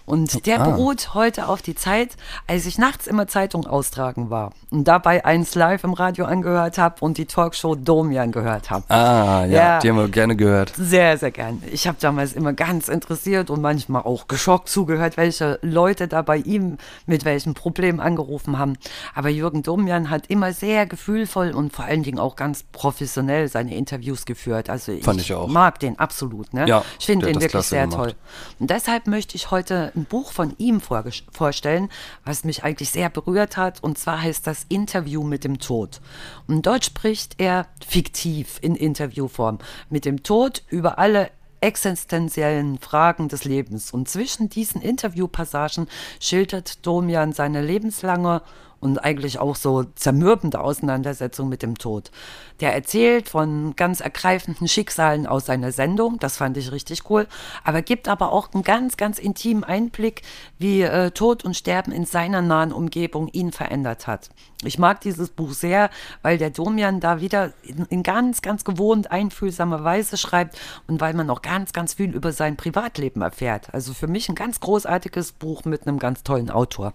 [0.05, 0.69] Und der Ah.
[0.69, 5.55] beruht heute auf die Zeit, als ich nachts immer Zeitung austragen war und dabei eins
[5.55, 8.83] live im Radio angehört habe und die Talkshow Domian gehört habe.
[8.89, 9.79] Ah, ja, Ja.
[9.79, 10.73] die haben wir gerne gehört.
[10.75, 11.63] Sehr, sehr gern.
[11.71, 16.37] Ich habe damals immer ganz interessiert und manchmal auch geschockt zugehört, welche Leute da bei
[16.37, 18.75] ihm mit welchen Problemen angerufen haben.
[19.15, 23.73] Aber Jürgen Domian hat immer sehr gefühlvoll und vor allen Dingen auch ganz professionell seine
[23.75, 24.69] Interviews geführt.
[24.69, 25.47] Also ich, Fand ich auch.
[25.47, 26.53] mag den absolut.
[26.53, 26.67] Ne?
[26.67, 27.97] Ja, ich finde den wirklich sehr gemacht.
[28.09, 28.13] toll.
[28.59, 31.89] Und deshalb möchte ich heute ein Buch von ihm vorstellen,
[32.25, 33.83] was mich eigentlich sehr berührt hat.
[33.83, 36.01] Und zwar heißt das Interview mit dem Tod.
[36.47, 41.31] Und dort spricht er fiktiv in Interviewform mit dem Tod über alle
[41.63, 43.91] existenziellen Fragen des Lebens.
[43.91, 45.87] Und zwischen diesen Interviewpassagen
[46.19, 48.41] schildert Domian seine lebenslange
[48.83, 52.11] und eigentlich auch so zermürbende Auseinandersetzung mit dem Tod.
[52.59, 57.27] Der erzählt von ganz ergreifenden Schicksalen aus seiner Sendung, das fand ich richtig cool,
[57.63, 60.21] aber gibt aber auch einen ganz, ganz intimen Einblick,
[60.59, 64.29] wie äh, Tod und Sterben in seiner nahen Umgebung ihn verändert hat.
[64.65, 65.89] Ich mag dieses Buch sehr,
[66.21, 70.57] weil der Domian da wieder in, in ganz, ganz gewohnt einfühlsamer Weise schreibt
[70.87, 73.73] und weil man auch ganz, ganz viel über sein Privatleben erfährt.
[73.73, 76.93] Also für mich ein ganz großartiges Buch mit einem ganz tollen Autor.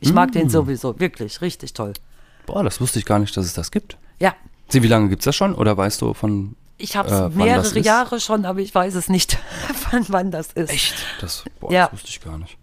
[0.00, 0.32] Ich mag Mm.
[0.32, 1.92] den sowieso, wirklich, richtig toll.
[2.46, 3.96] Boah, das wusste ich gar nicht, dass es das gibt.
[4.20, 4.34] Ja,
[4.70, 5.54] Sie, wie lange gibt's das schon?
[5.54, 6.54] Oder weißt du von.
[6.76, 7.78] ich habe äh, es das mehrere?
[7.80, 9.38] Jahre schon, aber ich weiß es nicht,
[9.90, 10.70] wann, wann das ist.
[10.70, 10.94] Echt?
[11.20, 11.84] Das, boah, Ja.
[11.86, 12.56] das wusste ich gar nicht.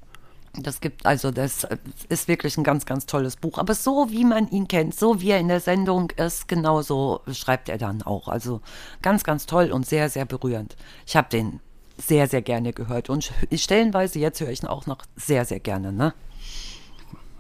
[0.58, 1.78] Das gibt, also das äh,
[2.08, 3.58] ist wirklich ein ganz, ganz tolles Buch.
[3.58, 7.68] Aber so wie man ihn kennt, so wie er in der Sendung ist, genauso schreibt
[7.68, 8.28] er dann auch.
[8.30, 8.62] Also
[9.02, 10.78] ganz, ganz toll und sehr, sehr berührend.
[11.06, 11.60] Ich habe den
[11.98, 15.92] sehr, sehr gerne gehört und stellenweise, jetzt höre ich ihn auch noch sehr, sehr gerne.
[15.92, 16.14] Ne?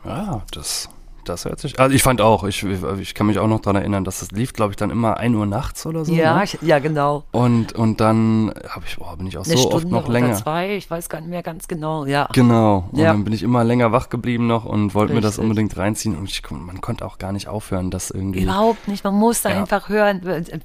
[0.06, 0.89] Ja, das,
[1.26, 1.80] das hört sich.
[1.80, 4.53] Also ich fand auch, ich, ich kann mich auch noch daran erinnern, dass das lief,
[4.53, 6.14] glaube ich, dann immer 1 Uhr nachts oder so.
[6.14, 6.43] Ja, Ne?
[6.43, 7.24] ich, ja, genau.
[7.32, 10.14] Und, und dann habe ich, boah, bin ich auch Eine so oft Stunde noch oder
[10.14, 10.36] länger.
[10.36, 12.06] zwei, ich weiß gar nicht mehr ganz genau.
[12.06, 12.88] Ja, Genau.
[12.91, 13.12] Und Ja.
[13.12, 16.16] dann bin ich immer länger wach geblieben noch und wollte mir das unbedingt reinziehen.
[16.16, 18.43] Und ich, man konnte auch gar nicht aufhören, das irgendwie.
[18.43, 19.03] Überhaupt nicht.
[19.03, 19.62] Man muss da Ja.
[19.62, 20.22] einfach hören,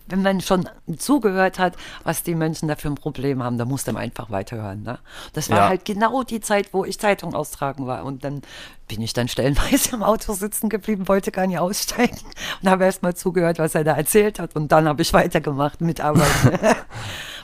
[0.09, 0.68] wenn man schon
[0.99, 1.74] zugehört hat,
[2.05, 4.82] was die Menschen da für ein Problem haben, da muss man einfach weiterhören.
[4.82, 4.99] Ne?
[5.32, 5.68] Das war Ja.
[5.68, 8.05] halt genau die Zeit, wo ich Zeitung austragen war.
[8.05, 8.43] Und dann
[8.91, 12.18] bin ich dann stellenweise im Auto sitzen geblieben, wollte gar nicht aussteigen
[12.61, 14.57] und habe erst mal zugehört, was er da erzählt hat.
[14.57, 16.26] Und dann habe ich weitergemacht mit Arbeit.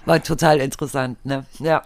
[0.05, 1.25] war total interessant.
[1.25, 1.47] Ne?
[1.61, 1.83] Ja.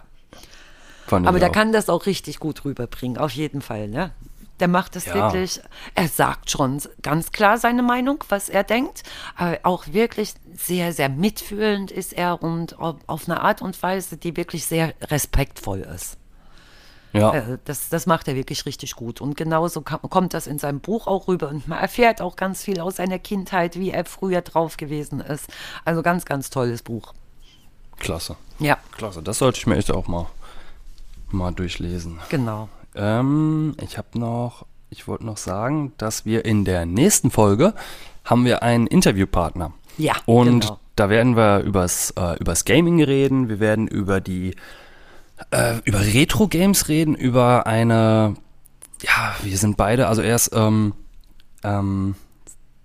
[1.05, 1.53] Fand Aber der auch.
[1.53, 3.87] kann das auch richtig gut rüberbringen, auf jeden Fall.
[3.87, 4.11] Ne?
[4.59, 5.13] Der macht es Ja.
[5.13, 5.61] wirklich,
[5.93, 9.03] er sagt schon ganz klar seine Meinung, was er denkt,
[9.35, 14.35] aber auch wirklich sehr, sehr mitfühlend ist er und auf eine Art und Weise, die
[14.35, 16.17] wirklich sehr respektvoll ist.
[17.13, 17.33] Ja.
[17.33, 19.21] Äh, Das, das macht er wirklich richtig gut.
[19.21, 21.49] Und genauso kam- kommt das in seinem Buch auch rüber.
[21.49, 25.47] Und man erfährt auch ganz viel aus seiner Kindheit, wie er früher drauf gewesen ist.
[25.85, 27.13] Also ganz, ganz tolles Buch.
[27.99, 28.35] Klasse.
[28.59, 29.21] Ja, Klasse.
[29.21, 30.27] Das sollte ich mir echt auch mal,
[31.29, 32.19] mal durchlesen.
[32.29, 32.69] genau.
[32.93, 37.73] Ähm, ich habe noch, ich wollte noch sagen, dass wir in der nächsten Folge
[38.25, 39.71] haben wir einen Interviewpartner.
[39.97, 40.79] Ja, Und genau.
[40.97, 44.55] da werden wir übers, äh, übers Gaming reden, wir werden über die
[45.51, 48.35] äh, über Retro-Games reden, über eine,
[49.01, 50.93] ja, wir sind beide, also er ist ähm,
[51.63, 52.15] ähm,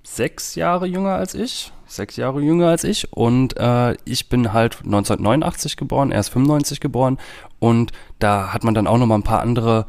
[0.02, 4.78] sechs Jahre jünger als ich, sechs Jahre jünger als ich und äh, ich bin halt
[4.84, 7.18] 1989 geboren, er ist 95 geboren
[7.58, 9.86] und da hat man dann auch noch mal ein paar andere,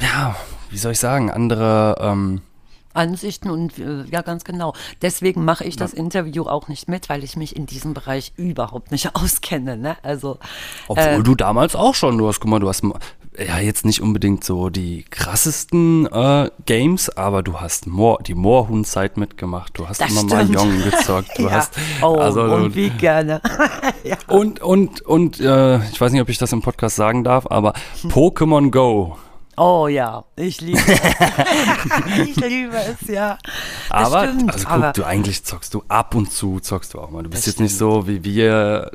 [0.00, 0.36] ja,
[0.70, 2.42] wie soll ich sagen, andere, ähm,
[2.94, 4.74] Ansichten und äh, ja, ganz genau.
[5.02, 8.90] Deswegen mache ich das Interview auch nicht mit, weil ich mich in diesem Bereich überhaupt
[8.90, 9.76] nicht auskenne.
[9.76, 9.96] Ne?
[10.02, 10.38] Also
[10.88, 12.84] Obwohl äh, du damals auch schon, du hast, guck mal, du hast
[13.38, 19.16] ja jetzt nicht unbedingt so die krassesten äh, Games, aber du hast Moor, die Moorhuhn-Zeit
[19.16, 20.30] mitgemacht, du hast immer stimmt.
[20.30, 21.50] Mahjong gezockt, du ja.
[21.50, 23.40] hast oh, also und wie gerne.
[24.04, 24.16] ja.
[24.28, 27.74] und und und äh, ich weiß nicht, ob ich das im Podcast sagen darf, aber
[28.04, 29.16] Pokémon Go.
[29.56, 30.88] Oh ja, ich liebe es.
[32.28, 33.38] ich liebe es, ja.
[33.88, 37.00] Das Aber stimmt, also aber guck, du eigentlich zockst du ab und zu zockst du
[37.00, 37.22] auch mal.
[37.22, 38.90] Du bist jetzt nicht so wie wir.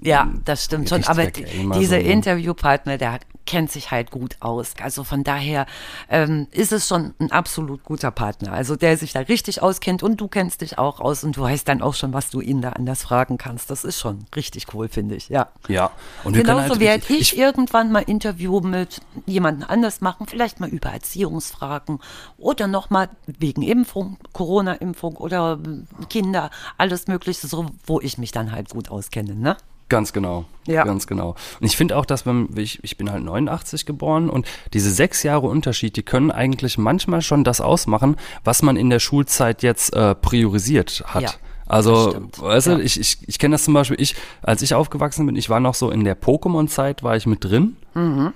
[0.00, 1.04] Ja, das stimmt schon.
[1.04, 2.12] Aber die- dieser so, ne?
[2.12, 3.12] Interviewpartner, der
[3.48, 4.74] kennt sich halt gut aus.
[4.80, 5.66] Also von daher
[6.10, 8.52] ähm, ist es schon ein absolut guter Partner.
[8.52, 11.66] Also der sich da richtig auskennt und du kennst dich auch aus und du weißt
[11.66, 13.70] dann auch schon, was du ihn da anders fragen kannst.
[13.70, 15.30] Das ist schon richtig cool, finde ich.
[15.30, 15.48] Ja.
[15.66, 15.90] Ja.
[16.24, 20.60] Und wir Genauso halt werde richtig- ich, irgendwann mal Interview mit jemandem anders machen, vielleicht
[20.60, 22.00] mal über Erziehungsfragen
[22.36, 25.58] oder nochmal wegen Impfung, Corona-Impfung oder
[26.10, 29.56] Kinder, alles Mögliche, so wo ich mich dann halt gut auskenne, ne?
[29.88, 30.44] Ganz genau.
[30.66, 30.84] Ja.
[30.84, 31.30] Ganz genau.
[31.60, 35.22] Und ich finde auch, dass wenn ich, ich bin halt 89 geboren und diese sechs
[35.22, 39.94] Jahre Unterschied, die können eigentlich manchmal schon das ausmachen, was man in der Schulzeit jetzt
[39.94, 41.22] äh, priorisiert hat.
[41.22, 41.30] Ja,
[41.66, 42.78] Also, weißt du, Ja.
[42.80, 45.74] ich, ich, ich kenne das zum Beispiel, ich, als ich aufgewachsen bin, ich war noch
[45.74, 47.76] so in der Pokémon-Zeit, war ich mit drin.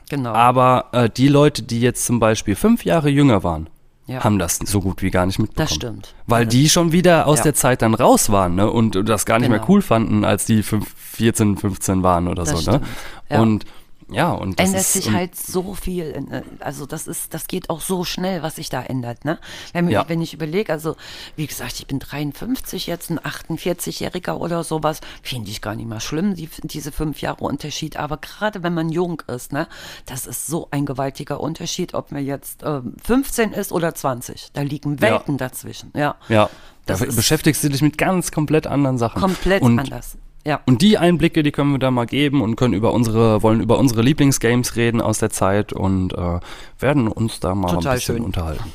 [0.08, 0.32] Genau.
[0.32, 3.68] Aber äh, die Leute, die jetzt zum Beispiel fünf Jahre jünger waren,
[4.12, 4.24] Ja.
[4.24, 5.66] haben das so gut wie gar nicht mitbekommen.
[5.68, 6.14] Das stimmt.
[6.26, 7.44] Weil die schon wieder aus Ja.
[7.44, 8.70] der Zeit dann raus waren ne?
[8.70, 9.70] und das gar nicht mehr Genau.
[9.72, 12.56] cool fanden, als die fünf, 14, 15 waren oder Das so.
[12.56, 12.62] Ne?
[12.78, 12.86] stimmt.
[13.30, 13.40] Ja.
[13.40, 13.64] Und
[14.10, 16.26] ja, und das ändert sich halt so viel.
[16.30, 19.24] äh, Also das ist, das geht auch so schnell, was sich da ändert.
[19.24, 19.38] Ne?
[19.72, 20.08] Wenn, Ja.
[20.08, 20.96] wenn ich überlege, also
[21.36, 26.00] wie gesagt, ich bin 53 jetzt, ein 48-Jähriger oder sowas, finde ich gar nicht mal
[26.00, 27.96] schlimm, die, diese fünf Jahre Unterschied.
[27.96, 29.68] Aber gerade wenn man jung ist, ne,
[30.06, 34.50] das ist so ein gewaltiger Unterschied, ob man jetzt ähm, 15 ist oder 20.
[34.52, 35.90] Da liegen Welten dazwischen.
[35.94, 36.46] Ja, Ja,
[36.86, 39.20] da Das ist- beschäftigst du dich mit ganz komplett anderen Sachen.
[39.20, 40.16] komplett und, anders.
[40.44, 40.60] Ja.
[40.66, 43.78] Und die Einblicke, die können wir da mal geben und können über unsere, wollen über
[43.78, 46.40] unsere Lieblingsgames reden aus der Zeit und äh,
[46.80, 48.24] werden uns da mal Total ein bisschen schön.
[48.24, 48.72] unterhalten.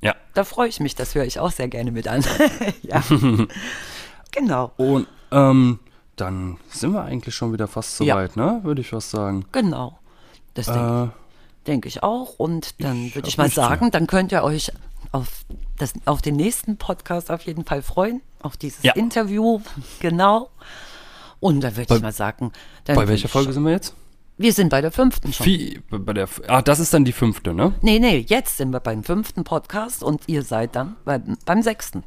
[0.00, 0.14] Ja.
[0.34, 2.24] Da freue ich mich, das höre ich auch sehr gerne mit an.
[2.82, 3.02] ja.
[4.32, 4.72] genau.
[4.76, 5.78] Und ähm,
[6.16, 8.14] dann sind wir eigentlich schon wieder fast Ja.
[8.14, 8.60] soweit, ne?
[8.62, 9.44] Würde ich fast sagen.
[9.52, 9.98] Genau.
[10.54, 12.38] Das denke Äh, denke ich auch.
[12.38, 13.68] Und dann würde ich mal nichts mehr.
[13.68, 14.72] sagen, dann könnt ihr euch
[15.12, 15.44] auf,
[15.78, 18.94] das, auf den nächsten Podcast auf jeden Fall freuen, auf dieses Ja.
[18.94, 19.60] Interview.
[20.00, 20.48] Genau.
[21.40, 22.52] Und dann würde Bei- ich mal sagen,
[22.84, 23.94] dann bei welcher Folge sind wir jetzt?
[24.38, 25.46] Wir sind bei der fünften schon.
[25.46, 27.72] Wie, bei der, ah, das ist dann die fünfte, ne?
[27.80, 32.04] Nee, nee, jetzt sind wir beim fünften Podcast und ihr seid dann beim, beim sechsten.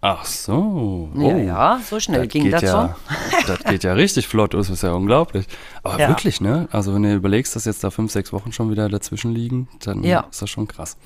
[0.00, 1.10] Ach so.
[1.16, 2.96] Ja, ja, so schnell ging geht das ja,
[3.48, 5.46] Das geht ja richtig flott, das ist ja unglaublich.
[5.82, 6.08] Aber Ja.
[6.08, 6.68] wirklich, ne?
[6.70, 10.04] Also wenn du überlegst, dass jetzt da fünf, sechs Wochen schon wieder dazwischen liegen, dann
[10.04, 10.20] Ja.
[10.30, 10.96] ist das schon krass.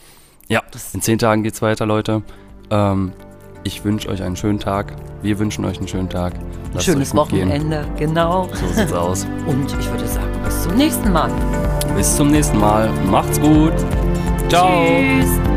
[0.49, 0.63] Ja,
[0.93, 2.23] in zehn Tagen geht's weiter, Leute.
[2.69, 3.13] Ähm,
[3.65, 4.95] ich wünsche euch einen schönen Tag.
[5.23, 6.35] Wir wünschen euch einen schönen Tag.
[6.73, 7.19] Lasst Schönes gehen.
[7.19, 8.49] Wochenende, genau.
[8.53, 9.27] So sieht's aus.
[9.47, 11.31] Und ich würde sagen, bis zum nächsten Mal.
[11.97, 12.91] Bis zum nächsten Mal.
[13.11, 13.73] Macht's gut.
[14.49, 14.85] Ciao.
[15.21, 15.52] Tschüss.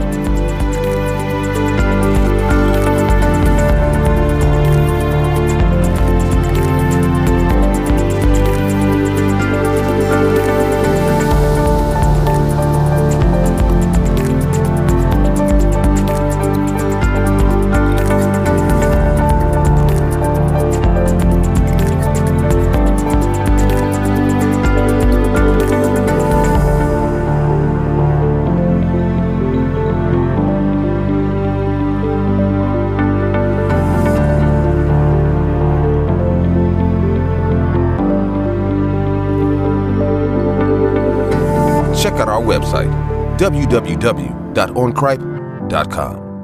[43.38, 46.35] www.oncripe.com.